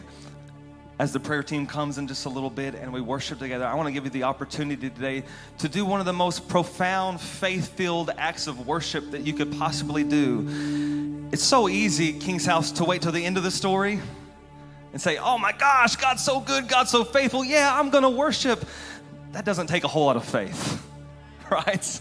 as 0.97 1.13
the 1.13 1.19
prayer 1.19 1.43
team 1.43 1.67
comes 1.67 1.97
in 1.97 2.07
just 2.07 2.25
a 2.25 2.29
little 2.29 2.49
bit 2.49 2.73
and 2.73 2.91
we 2.91 3.01
worship 3.01 3.39
together, 3.39 3.65
I 3.65 3.75
want 3.75 3.87
to 3.87 3.91
give 3.91 4.05
you 4.05 4.09
the 4.09 4.23
opportunity 4.23 4.89
today 4.89 5.23
to 5.59 5.69
do 5.69 5.85
one 5.85 5.99
of 5.99 6.05
the 6.05 6.13
most 6.13 6.47
profound, 6.47 7.19
faith 7.19 7.69
filled 7.73 8.11
acts 8.17 8.47
of 8.47 8.65
worship 8.65 9.11
that 9.11 9.21
you 9.21 9.33
could 9.33 9.51
possibly 9.57 10.03
do. 10.03 11.29
It's 11.31 11.43
so 11.43 11.67
easy, 11.67 12.13
King's 12.13 12.45
House, 12.45 12.71
to 12.73 12.85
wait 12.85 13.01
till 13.01 13.11
the 13.11 13.25
end 13.25 13.37
of 13.37 13.43
the 13.43 13.51
story 13.51 13.99
and 14.93 15.01
say, 15.01 15.17
Oh 15.17 15.37
my 15.37 15.51
gosh, 15.51 15.97
God's 15.97 16.23
so 16.23 16.39
good, 16.39 16.69
God's 16.69 16.89
so 16.89 17.03
faithful. 17.03 17.43
Yeah, 17.43 17.77
I'm 17.77 17.89
going 17.89 18.03
to 18.03 18.09
worship. 18.09 18.65
That 19.33 19.43
doesn't 19.43 19.67
take 19.67 19.83
a 19.83 19.89
whole 19.89 20.05
lot 20.05 20.15
of 20.15 20.23
faith, 20.23 20.81
right? 21.51 21.99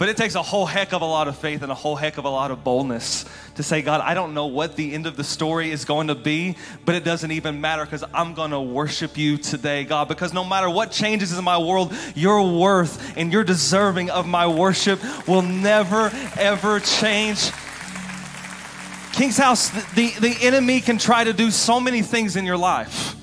But 0.00 0.08
it 0.08 0.16
takes 0.16 0.34
a 0.34 0.40
whole 0.40 0.64
heck 0.64 0.94
of 0.94 1.02
a 1.02 1.04
lot 1.04 1.28
of 1.28 1.36
faith 1.36 1.60
and 1.60 1.70
a 1.70 1.74
whole 1.74 1.94
heck 1.94 2.16
of 2.16 2.24
a 2.24 2.28
lot 2.30 2.50
of 2.50 2.64
boldness 2.64 3.26
to 3.56 3.62
say, 3.62 3.82
God, 3.82 4.00
I 4.00 4.14
don't 4.14 4.32
know 4.32 4.46
what 4.46 4.74
the 4.74 4.94
end 4.94 5.06
of 5.06 5.14
the 5.14 5.22
story 5.22 5.70
is 5.70 5.84
going 5.84 6.06
to 6.06 6.14
be, 6.14 6.56
but 6.86 6.94
it 6.94 7.04
doesn't 7.04 7.30
even 7.30 7.60
matter 7.60 7.84
because 7.84 8.02
I'm 8.14 8.32
going 8.32 8.52
to 8.52 8.62
worship 8.62 9.18
you 9.18 9.36
today, 9.36 9.84
God. 9.84 10.08
Because 10.08 10.32
no 10.32 10.42
matter 10.42 10.70
what 10.70 10.90
changes 10.90 11.36
in 11.36 11.44
my 11.44 11.58
world, 11.58 11.92
your 12.14 12.50
worth 12.50 13.14
and 13.18 13.30
your 13.30 13.44
deserving 13.44 14.08
of 14.08 14.26
my 14.26 14.46
worship 14.46 15.00
will 15.28 15.42
never, 15.42 16.10
ever 16.38 16.80
change. 16.80 17.50
King's 19.12 19.36
House, 19.36 19.68
the, 19.92 20.14
the 20.18 20.34
enemy 20.40 20.80
can 20.80 20.96
try 20.96 21.24
to 21.24 21.34
do 21.34 21.50
so 21.50 21.78
many 21.78 22.00
things 22.00 22.36
in 22.36 22.46
your 22.46 22.56
life. 22.56 23.19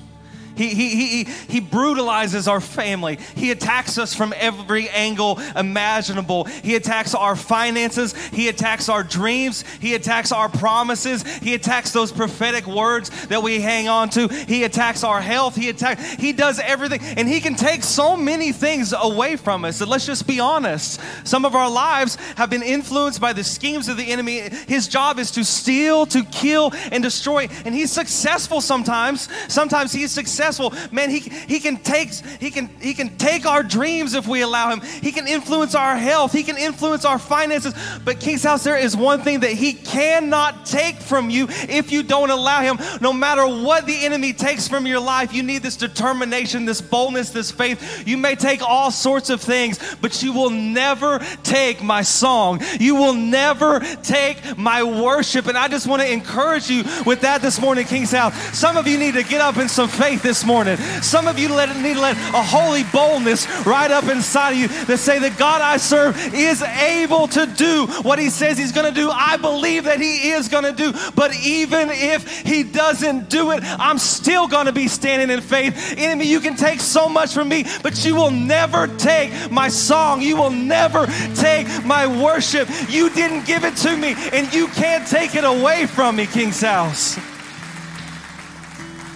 He, 0.58 0.74
he, 0.74 0.88
he, 0.88 1.24
he 1.48 1.60
brutalizes 1.60 2.48
our 2.48 2.60
family. 2.60 3.16
He 3.36 3.52
attacks 3.52 3.96
us 3.96 4.12
from 4.12 4.34
every 4.36 4.88
angle 4.88 5.38
imaginable. 5.54 6.44
He 6.44 6.74
attacks 6.74 7.14
our 7.14 7.36
finances. 7.36 8.12
He 8.30 8.48
attacks 8.48 8.88
our 8.88 9.04
dreams. 9.04 9.62
He 9.80 9.94
attacks 9.94 10.32
our 10.32 10.48
promises. 10.48 11.22
He 11.38 11.54
attacks 11.54 11.92
those 11.92 12.10
prophetic 12.10 12.66
words 12.66 13.26
that 13.28 13.40
we 13.40 13.60
hang 13.60 13.86
on 13.88 14.10
to. 14.10 14.26
He 14.26 14.64
attacks 14.64 15.04
our 15.04 15.20
health. 15.20 15.54
He 15.54 15.68
attacks, 15.68 16.14
he 16.14 16.32
does 16.32 16.58
everything. 16.58 17.02
And 17.16 17.28
he 17.28 17.40
can 17.40 17.54
take 17.54 17.84
so 17.84 18.16
many 18.16 18.50
things 18.50 18.92
away 18.92 19.36
from 19.36 19.64
us. 19.64 19.80
And 19.80 19.88
let's 19.88 20.06
just 20.06 20.26
be 20.26 20.40
honest. 20.40 21.00
Some 21.22 21.44
of 21.44 21.54
our 21.54 21.70
lives 21.70 22.16
have 22.36 22.50
been 22.50 22.64
influenced 22.64 23.20
by 23.20 23.32
the 23.32 23.44
schemes 23.44 23.88
of 23.88 23.96
the 23.96 24.10
enemy. 24.10 24.40
His 24.66 24.88
job 24.88 25.20
is 25.20 25.30
to 25.32 25.44
steal, 25.44 26.04
to 26.06 26.24
kill, 26.24 26.72
and 26.90 27.00
destroy. 27.00 27.48
And 27.64 27.72
he's 27.72 27.92
successful 27.92 28.60
sometimes. 28.60 29.28
Sometimes 29.46 29.92
he's 29.92 30.10
successful 30.10 30.47
successful. 30.52 30.92
Man, 30.92 31.10
he, 31.10 31.20
he 31.20 31.60
can 31.60 31.76
take 31.76 32.12
he 32.40 32.50
can 32.50 32.68
he 32.80 32.94
can 32.94 33.16
take 33.16 33.46
our 33.46 33.62
dreams 33.62 34.14
if 34.14 34.26
we 34.26 34.42
allow 34.42 34.70
him. 34.70 34.80
He 34.80 35.12
can 35.12 35.26
influence 35.26 35.74
our 35.74 35.96
health. 35.96 36.32
He 36.32 36.42
can 36.42 36.56
influence 36.56 37.04
our 37.04 37.18
finances. 37.18 37.74
But 38.04 38.20
King's 38.20 38.42
House, 38.42 38.64
there 38.64 38.76
is 38.76 38.96
one 38.96 39.22
thing 39.22 39.40
that 39.40 39.52
he 39.52 39.72
cannot 39.72 40.66
take 40.66 40.96
from 40.96 41.30
you 41.30 41.46
if 41.68 41.92
you 41.92 42.02
don't 42.02 42.30
allow 42.30 42.62
him. 42.62 42.78
No 43.00 43.12
matter 43.12 43.46
what 43.46 43.86
the 43.86 44.04
enemy 44.04 44.32
takes 44.32 44.68
from 44.68 44.86
your 44.86 45.00
life, 45.00 45.32
you 45.32 45.42
need 45.42 45.62
this 45.62 45.76
determination, 45.76 46.64
this 46.64 46.80
boldness, 46.80 47.30
this 47.30 47.50
faith. 47.50 48.06
You 48.06 48.16
may 48.16 48.34
take 48.34 48.62
all 48.62 48.90
sorts 48.90 49.30
of 49.30 49.40
things, 49.40 49.78
but 50.00 50.22
you 50.22 50.32
will 50.32 50.50
never 50.50 51.18
take 51.42 51.82
my 51.82 52.02
song. 52.02 52.62
You 52.80 52.94
will 52.94 53.14
never 53.14 53.80
take 54.02 54.56
my 54.56 54.82
worship. 54.82 55.46
And 55.46 55.58
I 55.58 55.68
just 55.68 55.86
want 55.86 56.02
to 56.02 56.10
encourage 56.10 56.70
you 56.70 56.84
with 57.04 57.20
that 57.22 57.42
this 57.42 57.60
morning, 57.60 57.86
King's 57.86 58.12
House. 58.12 58.34
Some 58.56 58.76
of 58.76 58.86
you 58.86 58.98
need 58.98 59.14
to 59.14 59.22
get 59.22 59.40
up 59.40 59.56
in 59.56 59.68
some 59.68 59.88
faith 59.88 60.22
this 60.22 60.37
this 60.38 60.46
morning. 60.46 60.76
Some 61.02 61.26
of 61.26 61.36
you 61.36 61.52
let, 61.52 61.76
need 61.78 61.94
to 61.94 62.00
let 62.00 62.16
a 62.16 62.42
holy 62.42 62.84
boldness 62.92 63.66
right 63.66 63.90
up 63.90 64.04
inside 64.04 64.52
of 64.52 64.58
you 64.58 64.68
that 64.84 64.98
say 64.98 65.18
that 65.18 65.36
God 65.36 65.60
I 65.60 65.78
serve 65.78 66.16
is 66.32 66.62
able 66.62 67.26
to 67.28 67.46
do 67.46 67.86
what 68.02 68.20
He 68.20 68.30
says 68.30 68.56
He's 68.56 68.70
going 68.70 68.86
to 68.86 68.94
do. 68.94 69.10
I 69.10 69.36
believe 69.36 69.84
that 69.84 70.00
He 70.00 70.30
is 70.30 70.48
going 70.48 70.62
to 70.62 70.72
do. 70.72 70.92
But 71.16 71.34
even 71.44 71.88
if 71.90 72.42
He 72.42 72.62
doesn't 72.62 73.28
do 73.28 73.50
it, 73.50 73.64
I'm 73.64 73.98
still 73.98 74.46
going 74.46 74.66
to 74.66 74.72
be 74.72 74.86
standing 74.86 75.28
in 75.28 75.40
faith. 75.42 75.96
Enemy, 75.98 76.26
you 76.26 76.38
can 76.38 76.54
take 76.54 76.78
so 76.78 77.08
much 77.08 77.34
from 77.34 77.48
me, 77.48 77.64
but 77.82 78.04
you 78.04 78.14
will 78.14 78.30
never 78.30 78.86
take 78.86 79.50
my 79.50 79.68
song. 79.68 80.22
You 80.22 80.36
will 80.36 80.52
never 80.52 81.06
take 81.34 81.66
my 81.84 82.06
worship. 82.06 82.68
You 82.88 83.10
didn't 83.10 83.44
give 83.44 83.64
it 83.64 83.74
to 83.78 83.96
me, 83.96 84.14
and 84.32 84.52
you 84.54 84.68
can't 84.68 85.04
take 85.04 85.34
it 85.34 85.42
away 85.42 85.86
from 85.86 86.14
me, 86.14 86.26
King's 86.26 86.60
House. 86.60 87.18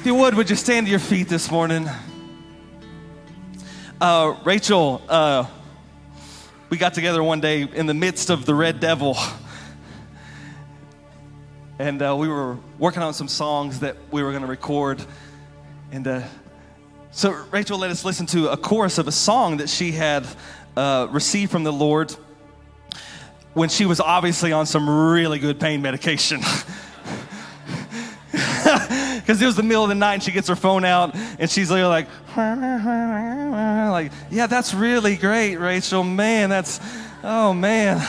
If 0.03 0.07
you 0.07 0.17
would, 0.17 0.35
would 0.35 0.51
you 0.51 0.57
stand 0.57 0.87
to 0.89 0.91
your 0.91 0.99
feet 0.99 1.29
this 1.29 1.49
morning? 1.49 1.89
Uh, 4.01 4.35
Rachel, 4.43 5.01
uh, 5.09 5.47
we 6.71 6.77
got 6.77 6.93
together 6.93 7.23
one 7.23 7.41
day 7.41 7.63
in 7.63 7.87
the 7.87 7.95
midst 7.95 8.29
of 8.29 8.45
the 8.45 8.53
Red 8.53 8.81
Devil. 8.81 9.17
And 11.79 12.03
uh, 12.03 12.17
we 12.17 12.27
were 12.27 12.59
working 12.81 13.01
on 13.01 13.15
some 13.15 13.29
songs 13.29 13.79
that 13.79 13.97
we 14.11 14.25
were 14.25 14.31
going 14.31 14.43
to 14.43 14.49
record. 14.49 15.01
And 15.93 16.05
uh, 16.09 16.23
so 17.13 17.31
Rachel 17.53 17.79
let 17.79 17.93
us 17.93 18.05
listen 18.05 18.27
to 18.27 18.49
a 18.49 18.57
chorus 18.57 18.99
of 18.99 19.07
a 19.07 19.13
song 19.13 19.59
that 19.59 19.69
she 19.69 19.93
had 19.93 20.27
uh, 20.77 21.07
received 21.13 21.53
from 21.53 21.63
the 21.63 21.73
Lord 21.73 22.13
when 23.55 23.69
she 23.69 23.87
was 23.87 24.01
obviously 24.01 24.51
on 24.51 24.67
some 24.67 24.91
really 24.91 25.39
good 25.39 25.61
pain 25.61 25.81
medication. 25.81 26.41
because 29.23 29.41
it 29.41 29.47
was 29.47 29.57
the 29.57 29.63
middle 29.63 29.85
of 29.85 29.89
the 29.89 29.95
night 29.95 30.15
and 30.15 30.23
she 30.23 30.33
gets 30.33 30.49
her 30.49 30.57
phone 30.57 30.85
out 30.85 31.15
and 31.39 31.49
she's 31.49 31.71
like, 31.71 32.09
like, 32.37 34.13
yeah, 34.31 34.47
that's 34.49 34.75
really 34.75 35.17
great, 35.17 35.57
Rachel. 35.57 36.03
Man, 36.03 36.51
that's, 36.51 36.81
oh 37.23 37.55
man. 37.55 38.05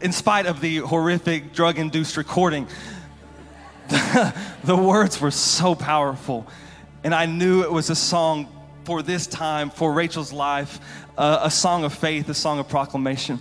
In 0.00 0.12
spite 0.12 0.46
of 0.46 0.60
the 0.60 0.78
horrific 0.78 1.52
drug 1.52 1.78
induced 1.78 2.16
recording, 2.16 2.66
the, 3.88 4.76
words 4.76 5.20
were 5.20 5.30
so 5.30 5.74
powerful. 5.74 6.46
And 7.04 7.14
I 7.14 7.26
knew 7.26 7.62
it 7.62 7.70
was 7.70 7.90
a 7.90 7.94
song 7.94 8.48
for 8.84 9.02
this 9.02 9.26
time, 9.26 9.70
for 9.70 9.92
Rachel's 9.92 10.32
life, 10.32 10.80
uh, 11.18 11.40
a 11.42 11.50
song 11.50 11.84
of 11.84 11.92
faith, 11.92 12.28
a 12.28 12.34
song 12.34 12.58
of 12.58 12.68
proclamation. 12.68 13.38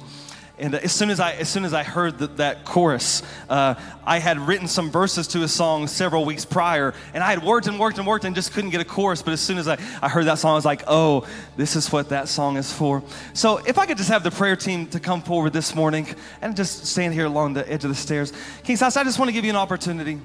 And 0.57 0.73
as 0.73 0.93
soon 0.93 1.09
as 1.09 1.19
I, 1.19 1.33
as 1.33 1.49
soon 1.49 1.65
as 1.65 1.73
I 1.73 1.83
heard 1.83 2.17
the, 2.17 2.27
that 2.27 2.63
chorus, 2.63 3.23
uh, 3.49 3.75
I 4.05 4.19
had 4.19 4.39
written 4.39 4.67
some 4.67 4.89
verses 4.89 5.27
to 5.29 5.43
a 5.43 5.49
song 5.49 5.87
several 5.87 6.23
weeks 6.23 6.45
prior, 6.45 6.93
and 7.13 7.21
I 7.21 7.29
had 7.29 7.43
worked 7.43 7.67
and 7.67 7.77
worked 7.77 7.97
and 7.97 8.07
worked 8.07 8.23
and 8.23 8.33
just 8.33 8.53
couldn't 8.53 8.69
get 8.69 8.79
a 8.79 8.85
chorus. 8.85 9.21
But 9.21 9.33
as 9.33 9.41
soon 9.41 9.57
as 9.57 9.67
I, 9.67 9.77
I 10.01 10.07
heard 10.07 10.25
that 10.27 10.39
song, 10.39 10.51
I 10.51 10.55
was 10.55 10.63
like, 10.63 10.83
oh, 10.87 11.27
this 11.57 11.75
is 11.75 11.91
what 11.91 12.09
that 12.09 12.29
song 12.29 12.55
is 12.55 12.71
for. 12.71 13.03
So 13.33 13.57
if 13.57 13.77
I 13.77 13.85
could 13.85 13.97
just 13.97 14.09
have 14.09 14.23
the 14.23 14.31
prayer 14.31 14.55
team 14.55 14.87
to 14.87 14.99
come 15.01 15.21
forward 15.21 15.51
this 15.51 15.75
morning 15.75 16.07
and 16.41 16.55
just 16.55 16.85
stand 16.85 17.13
here 17.13 17.25
along 17.25 17.53
the 17.53 17.69
edge 17.69 17.83
of 17.83 17.89
the 17.89 17.95
stairs. 17.95 18.31
King's 18.63 18.79
House, 18.79 18.95
I 18.95 19.03
just 19.03 19.19
want 19.19 19.27
to 19.27 19.33
give 19.33 19.43
you 19.43 19.49
an 19.49 19.57
opportunity. 19.57 20.21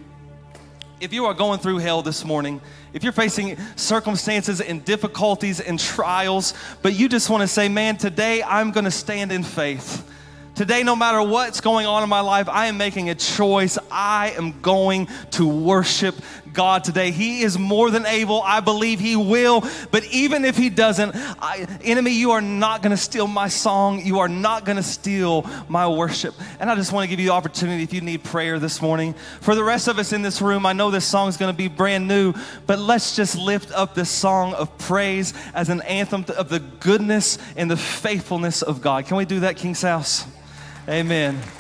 If 1.01 1.13
you 1.13 1.25
are 1.25 1.35
going 1.35 1.59
through 1.59 1.79
hell 1.79 2.03
this 2.03 2.25
morning, 2.25 2.61
if 2.93 3.03
you're 3.03 3.13
facing 3.13 3.57
circumstances 3.75 4.61
and 4.61 4.85
difficulties 4.85 5.59
and 5.59 5.79
trials, 5.79 6.55
but 6.83 6.93
you 6.93 7.09
just 7.09 7.31
want 7.31 7.41
to 7.41 7.49
say, 7.49 7.69
man, 7.69 7.97
today 7.97 8.43
I'm 8.43 8.71
going 8.71 8.85
to 8.85 8.91
stand 8.93 9.33
in 9.33 9.43
faith. 9.43 10.07
Today, 10.61 10.83
no 10.83 10.95
matter 10.95 11.23
what's 11.23 11.63
going 11.63 11.87
on 11.87 12.03
in 12.03 12.11
my 12.11 12.21
life, 12.21 12.47
I 12.47 12.67
am 12.67 12.77
making 12.77 13.09
a 13.09 13.15
choice. 13.15 13.79
I 13.91 14.35
am 14.37 14.61
going 14.61 15.09
to 15.31 15.49
worship 15.49 16.15
God 16.53 16.85
today. 16.85 17.13
He 17.13 17.41
is 17.41 17.59
more 17.59 17.91
than 17.91 18.05
able. 18.05 18.43
I 18.43 18.61
believe 18.61 19.01
He 19.01 19.17
will. 19.17 19.67
But 19.91 20.05
even 20.13 20.45
if 20.45 20.59
He 20.59 20.69
doesn't, 20.69 21.13
I, 21.17 21.67
enemy, 21.83 22.11
you 22.11 22.33
are 22.33 22.43
not 22.43 22.83
going 22.83 22.91
to 22.91 22.99
steal 22.99 23.27
my 23.27 23.49
song. 23.49 24.05
You 24.05 24.19
are 24.19 24.29
not 24.29 24.67
going 24.67 24.77
to 24.77 24.83
steal 24.83 25.49
my 25.71 25.89
worship. 25.89 26.35
And 26.61 26.71
I 26.71 26.75
just 26.75 26.93
want 26.93 27.05
to 27.05 27.09
give 27.09 27.21
you 27.21 27.29
the 27.29 27.33
opportunity 27.33 27.83
if 27.83 27.95
you 27.95 28.03
need 28.03 28.23
prayer 28.23 28.59
this 28.59 28.83
morning. 28.83 29.15
For 29.41 29.55
the 29.55 29.65
rest 29.65 29.89
of 29.89 29.99
us 29.99 30.13
in 30.13 30.21
this 30.21 30.43
room, 30.43 30.67
I 30.67 30.75
know 30.75 30.91
this 30.91 31.07
song 31.07 31.31
is 31.31 31.39
going 31.39 31.51
to 31.51 31.57
be 31.57 31.69
brand 31.69 32.07
new, 32.07 32.35
but 32.67 32.79
let's 32.79 33.17
just 33.17 33.35
lift 33.35 33.73
up 33.73 33.95
this 33.95 34.11
song 34.11 34.53
of 34.53 34.77
praise 34.77 35.33
as 35.55 35.71
an 35.71 35.81
anthem 35.81 36.27
of 36.37 36.51
the 36.51 36.61
goodness 36.61 37.39
and 37.57 37.71
the 37.71 37.79
faithfulness 37.79 38.61
of 38.61 38.83
God. 38.83 39.07
Can 39.07 39.17
we 39.17 39.25
do 39.25 39.41
that, 39.41 39.57
King's 39.57 39.81
House? 39.81 40.27
Amen. 40.91 41.60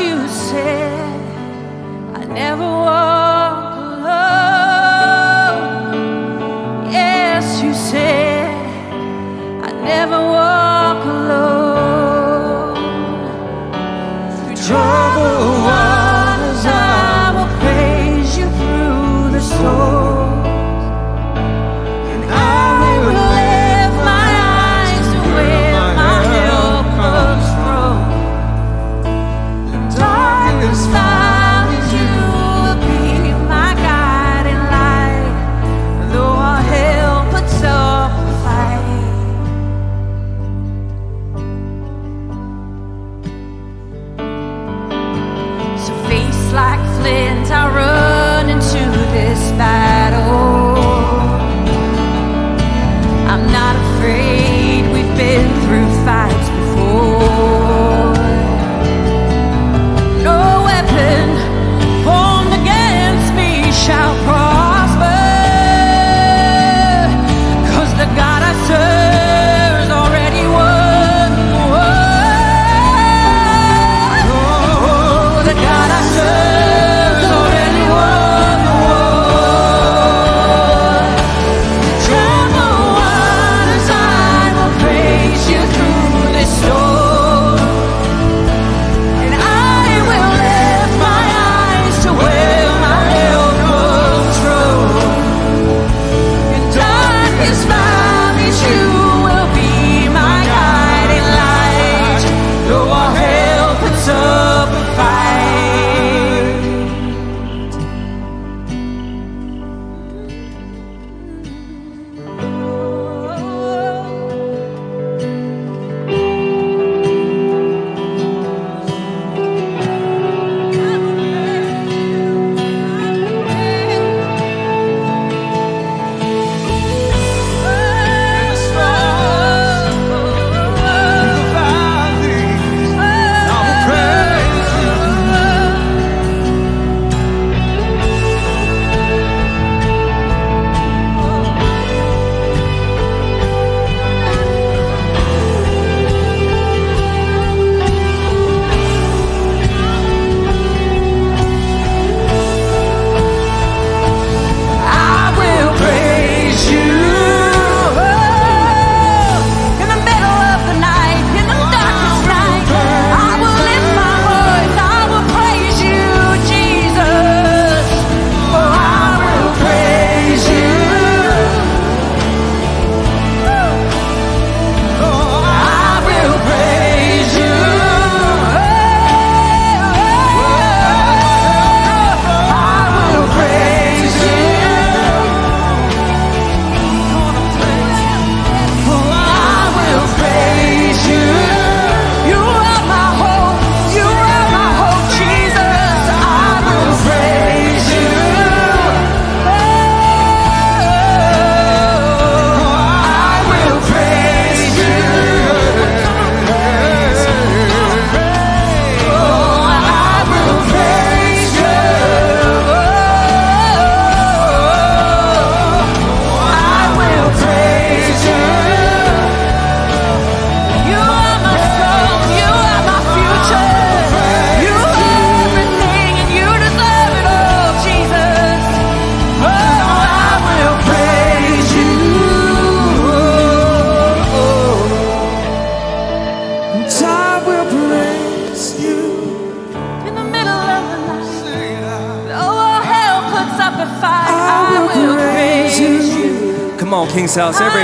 you 0.00 0.28
said. 0.28 1.20
I 2.14 2.24
never 2.26 2.62
was. 2.62 3.15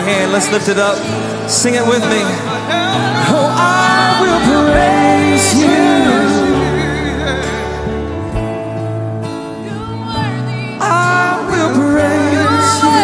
hand. 0.03 0.33
Let's 0.33 0.51
lift 0.51 0.69
it 0.69 0.79
up. 0.79 0.97
Sing 1.49 1.75
it 1.75 1.87
with 1.87 2.03
me. 2.13 2.23
Oh, 3.35 3.49
I 3.55 4.19
will 4.23 4.41
praise 4.51 5.55
you. 5.63 5.83
I 10.81 11.39
will 11.51 11.71
praise 11.79 12.75
you. 12.83 12.99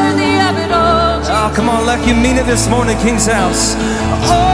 Oh, 1.30 1.48
come 1.54 1.68
on, 1.68 1.86
like 1.86 2.06
you 2.06 2.14
mean 2.14 2.36
it 2.36 2.46
this 2.46 2.68
morning, 2.68 2.96
King's 2.98 3.26
house. 3.26 3.74
Oh, 4.30 4.47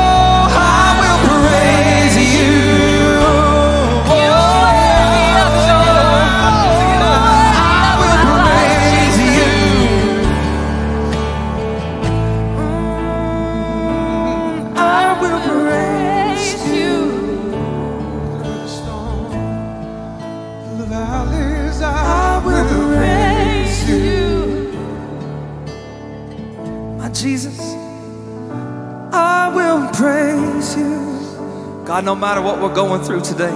God, 31.95 32.05
no 32.05 32.17
matter 32.17 32.43
what 32.43 32.61
we're 32.61 32.75
going 32.75 33.05
through 33.05 33.21
today, 33.21 33.53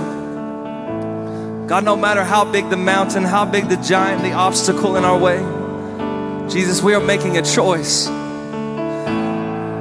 God, 1.66 1.84
no 1.84 1.96
matter 1.96 2.22
how 2.22 2.44
big 2.44 2.70
the 2.70 2.76
mountain, 2.76 3.24
how 3.24 3.44
big 3.44 3.68
the 3.68 3.74
giant, 3.78 4.22
the 4.22 4.30
obstacle 4.30 4.94
in 4.94 5.04
our 5.04 5.18
way, 5.18 5.38
Jesus, 6.48 6.80
we 6.80 6.94
are 6.94 7.00
making 7.00 7.36
a 7.36 7.42
choice. 7.42 8.06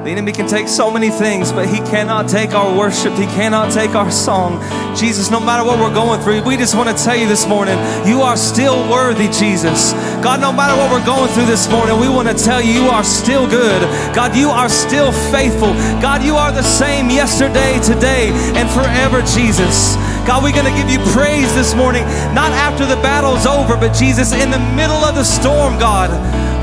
The 0.08 0.14
enemy 0.14 0.32
can 0.32 0.48
take 0.48 0.70
so 0.70 0.90
many 0.90 1.10
things, 1.10 1.52
but 1.52 1.68
he 1.68 1.80
cannot 1.80 2.30
take 2.30 2.52
our 2.52 2.72
worship. 2.74 3.12
He 3.16 3.26
cannot 3.26 3.74
take 3.74 3.92
our 3.94 4.10
song. 4.10 4.64
Jesus, 4.96 5.30
no 5.30 5.42
matter 5.42 5.68
what 5.68 5.80
we're 5.80 5.94
going 5.94 6.22
through, 6.22 6.44
we 6.44 6.56
just 6.56 6.76
want 6.76 6.88
to 6.88 6.96
tell 7.04 7.18
you 7.18 7.28
this 7.28 7.46
morning, 7.46 7.76
you 8.08 8.22
are 8.22 8.38
still 8.38 8.90
worthy, 8.90 9.28
Jesus. 9.28 9.92
God, 10.24 10.40
no 10.40 10.54
matter 10.54 10.80
what 10.80 10.90
we're 10.96 11.06
going 11.06 11.28
through 11.32 11.48
this 11.48 11.70
morning, 11.70 12.00
we 12.00 12.08
want 12.08 12.30
to 12.30 12.34
tell 12.34 12.62
you, 12.62 12.72
you 12.72 12.88
are 12.88 13.04
still 13.04 13.50
good. 13.50 13.82
God, 14.16 14.34
you 14.34 14.48
are 14.48 14.70
still 14.70 15.12
faithful. 15.12 15.74
God, 16.00 16.24
you 16.24 16.38
are 16.38 16.54
the 16.54 16.64
same 16.64 17.10
yesterday, 17.10 17.78
today, 17.84 18.32
and 18.56 18.70
forever, 18.70 19.20
Jesus. 19.36 19.98
God, 20.24 20.42
we're 20.42 20.56
going 20.56 20.72
to 20.72 20.80
give 20.80 20.90
you 20.90 21.00
praise 21.12 21.54
this 21.54 21.76
morning, 21.76 22.04
not 22.32 22.54
after 22.56 22.86
the 22.86 22.96
battle's 23.04 23.46
over, 23.46 23.76
but 23.76 23.92
Jesus, 23.92 24.32
in 24.32 24.52
the 24.52 24.72
middle 24.72 25.04
of 25.04 25.16
the 25.16 25.26
storm, 25.26 25.78
God, 25.78 26.08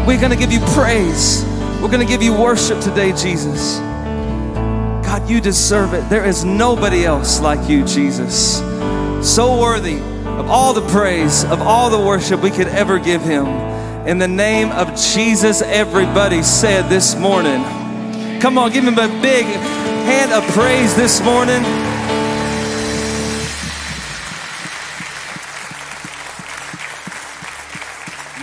we're 0.09 0.19
going 0.19 0.33
to 0.33 0.39
give 0.39 0.51
you 0.51 0.61
praise. 0.73 1.45
We're 1.85 1.91
going 1.91 2.07
to 2.07 2.11
give 2.11 2.23
you 2.23 2.33
worship 2.33 2.81
today, 2.81 3.13
Jesus. 3.13 3.77
God, 5.05 5.29
you 5.29 5.39
deserve 5.39 5.93
it. 5.93 6.09
There 6.09 6.25
is 6.25 6.43
nobody 6.43 7.05
else 7.05 7.41
like 7.41 7.69
you, 7.69 7.85
Jesus. 7.85 8.61
So 9.21 9.61
worthy 9.61 9.99
of 9.99 10.49
all 10.49 10.73
the 10.73 10.81
praise, 10.89 11.45
of 11.45 11.61
all 11.61 11.91
the 11.91 11.99
worship 11.99 12.41
we 12.41 12.51
could 12.51 12.69
ever 12.69 12.99
give 12.99 13.21
him. 13.21 13.45
In 14.09 14.17
the 14.17 14.27
name 14.27 14.73
of 14.73 14.97
Jesus, 14.97 15.61
everybody 15.61 16.43
said 16.43 16.89
this 16.89 17.17
morning. 17.17 17.63
Come 18.41 18.57
on, 18.57 18.73
give 18.73 18.85
him 18.85 18.99
a 18.99 19.09
big 19.21 19.45
hand 19.45 20.33
of 20.33 20.43
praise 20.55 20.97
this 20.97 21.21
morning. 21.21 21.63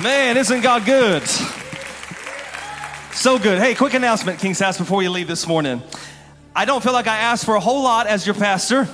Man, 0.04 0.38
isn't 0.38 0.62
God 0.62 0.86
good? 0.86 1.24
So 3.22 3.38
good. 3.38 3.60
Hey, 3.60 3.76
quick 3.76 3.94
announcement, 3.94 4.40
King's 4.40 4.58
House, 4.58 4.80
before 4.80 5.04
you 5.04 5.12
leave 5.12 5.28
this 5.28 5.46
morning. 5.46 5.84
I 6.56 6.66
don't 6.66 6.82
feel 6.82 6.92
like 6.92 7.06
I 7.06 7.18
asked 7.18 7.46
for 7.46 7.54
a 7.54 7.60
whole 7.60 7.84
lot 7.84 8.08
as 8.08 8.26
your 8.26 8.34
pastor. 8.34 8.88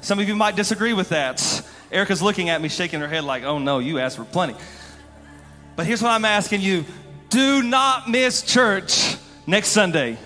Some 0.00 0.20
of 0.20 0.28
you 0.28 0.36
might 0.36 0.54
disagree 0.54 0.92
with 0.92 1.08
that. 1.08 1.66
Erica's 1.90 2.22
looking 2.22 2.48
at 2.48 2.62
me, 2.62 2.68
shaking 2.68 3.00
her 3.00 3.08
head 3.08 3.24
like, 3.24 3.42
oh 3.42 3.58
no, 3.58 3.80
you 3.80 3.98
asked 3.98 4.18
for 4.18 4.24
plenty. 4.24 4.54
But 5.74 5.86
here's 5.86 6.00
what 6.00 6.12
I'm 6.12 6.24
asking 6.24 6.60
you 6.60 6.84
do 7.28 7.64
not 7.64 8.08
miss 8.08 8.42
church 8.42 9.16
next 9.48 9.70
Sunday. 9.70 10.16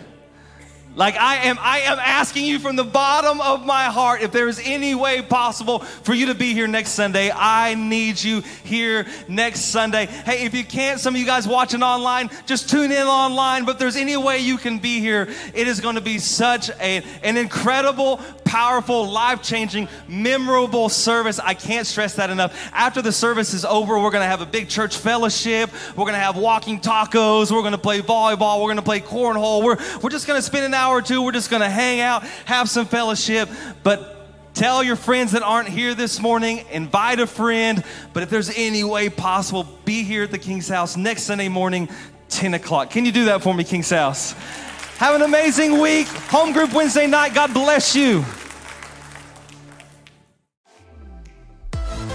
Like 0.96 1.16
I 1.16 1.36
am, 1.44 1.58
I 1.60 1.80
am 1.80 1.98
asking 1.98 2.46
you 2.46 2.58
from 2.58 2.74
the 2.74 2.82
bottom 2.82 3.38
of 3.42 3.66
my 3.66 3.84
heart, 3.84 4.22
if 4.22 4.32
there 4.32 4.48
is 4.48 4.58
any 4.64 4.94
way 4.94 5.20
possible 5.20 5.80
for 5.80 6.14
you 6.14 6.26
to 6.26 6.34
be 6.34 6.54
here 6.54 6.66
next 6.66 6.92
Sunday, 6.92 7.30
I 7.30 7.74
need 7.74 8.22
you 8.22 8.40
here 8.64 9.06
next 9.28 9.66
Sunday. 9.66 10.06
Hey, 10.06 10.46
if 10.46 10.54
you 10.54 10.64
can't, 10.64 10.98
some 10.98 11.14
of 11.14 11.20
you 11.20 11.26
guys 11.26 11.46
watching 11.46 11.82
online, 11.82 12.30
just 12.46 12.70
tune 12.70 12.92
in 12.92 13.06
online. 13.06 13.66
But 13.66 13.72
if 13.72 13.78
there's 13.78 13.96
any 13.96 14.16
way 14.16 14.38
you 14.38 14.56
can 14.56 14.78
be 14.78 14.98
here, 15.00 15.28
it 15.52 15.68
is 15.68 15.80
going 15.80 15.96
to 15.96 16.00
be 16.00 16.18
such 16.18 16.70
a, 16.80 17.02
an 17.22 17.36
incredible, 17.36 18.18
powerful, 18.44 19.10
life-changing, 19.10 19.88
memorable 20.08 20.88
service. 20.88 21.38
I 21.38 21.52
can't 21.52 21.86
stress 21.86 22.14
that 22.14 22.30
enough. 22.30 22.70
After 22.72 23.02
the 23.02 23.12
service 23.12 23.52
is 23.52 23.66
over, 23.66 23.98
we're 23.98 24.10
going 24.10 24.22
to 24.22 24.28
have 24.28 24.40
a 24.40 24.46
big 24.46 24.70
church 24.70 24.96
fellowship. 24.96 25.68
We're 25.90 26.04
going 26.04 26.14
to 26.14 26.20
have 26.20 26.38
walking 26.38 26.80
tacos. 26.80 27.52
We're 27.52 27.60
going 27.60 27.72
to 27.72 27.78
play 27.78 28.00
volleyball. 28.00 28.62
We're 28.62 28.68
going 28.68 28.76
to 28.76 28.82
play 28.82 29.00
cornhole. 29.00 29.62
We're, 29.62 29.76
we're 30.00 30.08
just 30.08 30.26
going 30.26 30.38
to 30.38 30.42
spend 30.42 30.64
an 30.64 30.72
hour 30.72 30.85
or 30.92 31.02
two. 31.02 31.22
We're 31.22 31.32
just 31.32 31.50
going 31.50 31.62
to 31.62 31.68
hang 31.68 32.00
out, 32.00 32.24
have 32.44 32.68
some 32.68 32.86
fellowship. 32.86 33.48
But 33.82 34.14
Tell 34.56 34.82
your 34.82 34.96
friends 34.96 35.32
that 35.32 35.42
aren't 35.42 35.68
here 35.68 35.94
this 35.94 36.18
morning, 36.18 36.64
invite 36.70 37.20
a 37.20 37.26
friend, 37.26 37.84
but 38.14 38.22
if 38.22 38.30
there's 38.30 38.50
any 38.56 38.84
way 38.84 39.10
possible, 39.10 39.68
be 39.84 40.02
here 40.02 40.22
at 40.22 40.30
the 40.30 40.38
King's 40.38 40.66
House 40.66 40.96
next 40.96 41.24
Sunday 41.24 41.50
morning, 41.50 41.90
10 42.30 42.54
o'clock. 42.54 42.88
Can 42.88 43.04
you 43.04 43.12
do 43.12 43.26
that 43.26 43.42
for 43.42 43.52
me, 43.52 43.64
King's 43.64 43.90
House? 43.90 44.32
Have 44.96 45.14
an 45.14 45.20
amazing 45.20 45.78
week. 45.78 46.06
Home 46.30 46.54
group 46.54 46.72
Wednesday 46.72 47.06
night. 47.06 47.34
God 47.34 47.52
bless 47.52 47.94
you. 47.94 48.22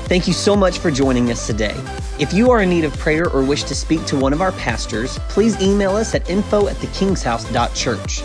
Thank 0.08 0.28
you 0.28 0.34
so 0.34 0.56
much 0.56 0.80
for 0.80 0.90
joining 0.90 1.30
us 1.30 1.46
today. 1.46 1.76
If 2.20 2.34
you 2.34 2.50
are 2.50 2.64
in 2.64 2.72
need 2.72 2.86
of 2.86 2.98
prayer 2.98 3.30
or 3.30 3.44
wish 3.44 3.66
to 3.66 3.76
speak 3.76 4.04
to 4.06 4.18
one 4.18 4.34
of 4.34 4.42
our 4.42 4.52
pastors, 4.54 5.20
please 5.30 5.62
email 5.62 5.96
us 5.96 6.16
at 6.16 6.28
info 6.28 6.68
at 6.68 6.76
thekingshouse.church. 6.78 8.24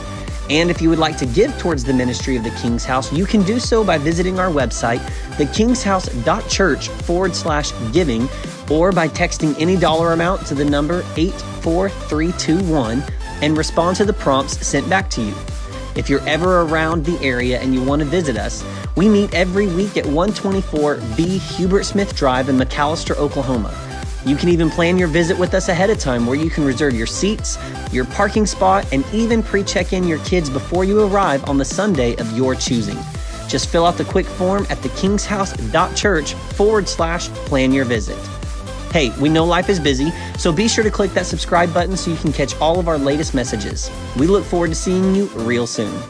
And 0.48 0.70
if 0.70 0.80
you 0.80 0.88
would 0.90 0.98
like 0.98 1.16
to 1.18 1.26
give 1.26 1.56
towards 1.58 1.84
the 1.84 1.92
ministry 1.92 2.36
of 2.36 2.44
the 2.44 2.50
King's 2.50 2.84
House, 2.84 3.12
you 3.12 3.26
can 3.26 3.42
do 3.42 3.58
so 3.58 3.82
by 3.82 3.98
visiting 3.98 4.38
our 4.38 4.50
website, 4.50 5.00
thekingshouse.church 5.38 6.88
forward 6.88 7.34
slash 7.34 7.72
giving, 7.92 8.28
or 8.70 8.92
by 8.92 9.08
texting 9.08 9.58
any 9.60 9.76
dollar 9.76 10.12
amount 10.12 10.46
to 10.46 10.54
the 10.54 10.64
number 10.64 11.04
84321 11.16 13.02
and 13.42 13.56
respond 13.56 13.96
to 13.96 14.04
the 14.04 14.12
prompts 14.12 14.64
sent 14.66 14.88
back 14.88 15.10
to 15.10 15.22
you. 15.22 15.34
If 15.96 16.10
you're 16.10 16.26
ever 16.28 16.60
around 16.60 17.04
the 17.04 17.18
area 17.24 17.58
and 17.58 17.74
you 17.74 17.82
want 17.82 18.00
to 18.00 18.06
visit 18.06 18.36
us, 18.36 18.64
we 18.96 19.08
meet 19.08 19.34
every 19.34 19.66
week 19.66 19.96
at 19.96 20.04
124B 20.04 21.38
Hubert 21.56 21.84
Smith 21.84 22.14
Drive 22.14 22.48
in 22.48 22.56
McAlester, 22.56 23.16
Oklahoma. 23.16 23.85
You 24.26 24.34
can 24.34 24.48
even 24.48 24.68
plan 24.70 24.98
your 24.98 25.06
visit 25.06 25.38
with 25.38 25.54
us 25.54 25.68
ahead 25.68 25.88
of 25.88 26.00
time 26.00 26.26
where 26.26 26.36
you 26.36 26.50
can 26.50 26.64
reserve 26.64 26.94
your 26.94 27.06
seats, 27.06 27.56
your 27.92 28.04
parking 28.06 28.44
spot, 28.44 28.84
and 28.92 29.04
even 29.12 29.40
pre 29.40 29.62
check 29.62 29.92
in 29.92 30.02
your 30.02 30.18
kids 30.24 30.50
before 30.50 30.84
you 30.84 31.00
arrive 31.06 31.48
on 31.48 31.58
the 31.58 31.64
Sunday 31.64 32.16
of 32.16 32.36
your 32.36 32.56
choosing. 32.56 32.98
Just 33.46 33.68
fill 33.68 33.86
out 33.86 33.96
the 33.96 34.04
quick 34.04 34.26
form 34.26 34.66
at 34.68 34.78
thekingshouse.church 34.78 36.34
forward 36.34 36.88
slash 36.88 37.28
plan 37.28 37.70
your 37.70 37.84
visit. 37.84 38.18
Hey, 38.90 39.10
we 39.20 39.28
know 39.28 39.44
life 39.44 39.68
is 39.68 39.78
busy, 39.78 40.10
so 40.36 40.50
be 40.50 40.66
sure 40.66 40.82
to 40.82 40.90
click 40.90 41.12
that 41.12 41.26
subscribe 41.26 41.72
button 41.72 41.96
so 41.96 42.10
you 42.10 42.16
can 42.16 42.32
catch 42.32 42.56
all 42.60 42.80
of 42.80 42.88
our 42.88 42.98
latest 42.98 43.32
messages. 43.32 43.92
We 44.16 44.26
look 44.26 44.44
forward 44.44 44.70
to 44.70 44.74
seeing 44.74 45.14
you 45.14 45.26
real 45.36 45.68
soon. 45.68 46.02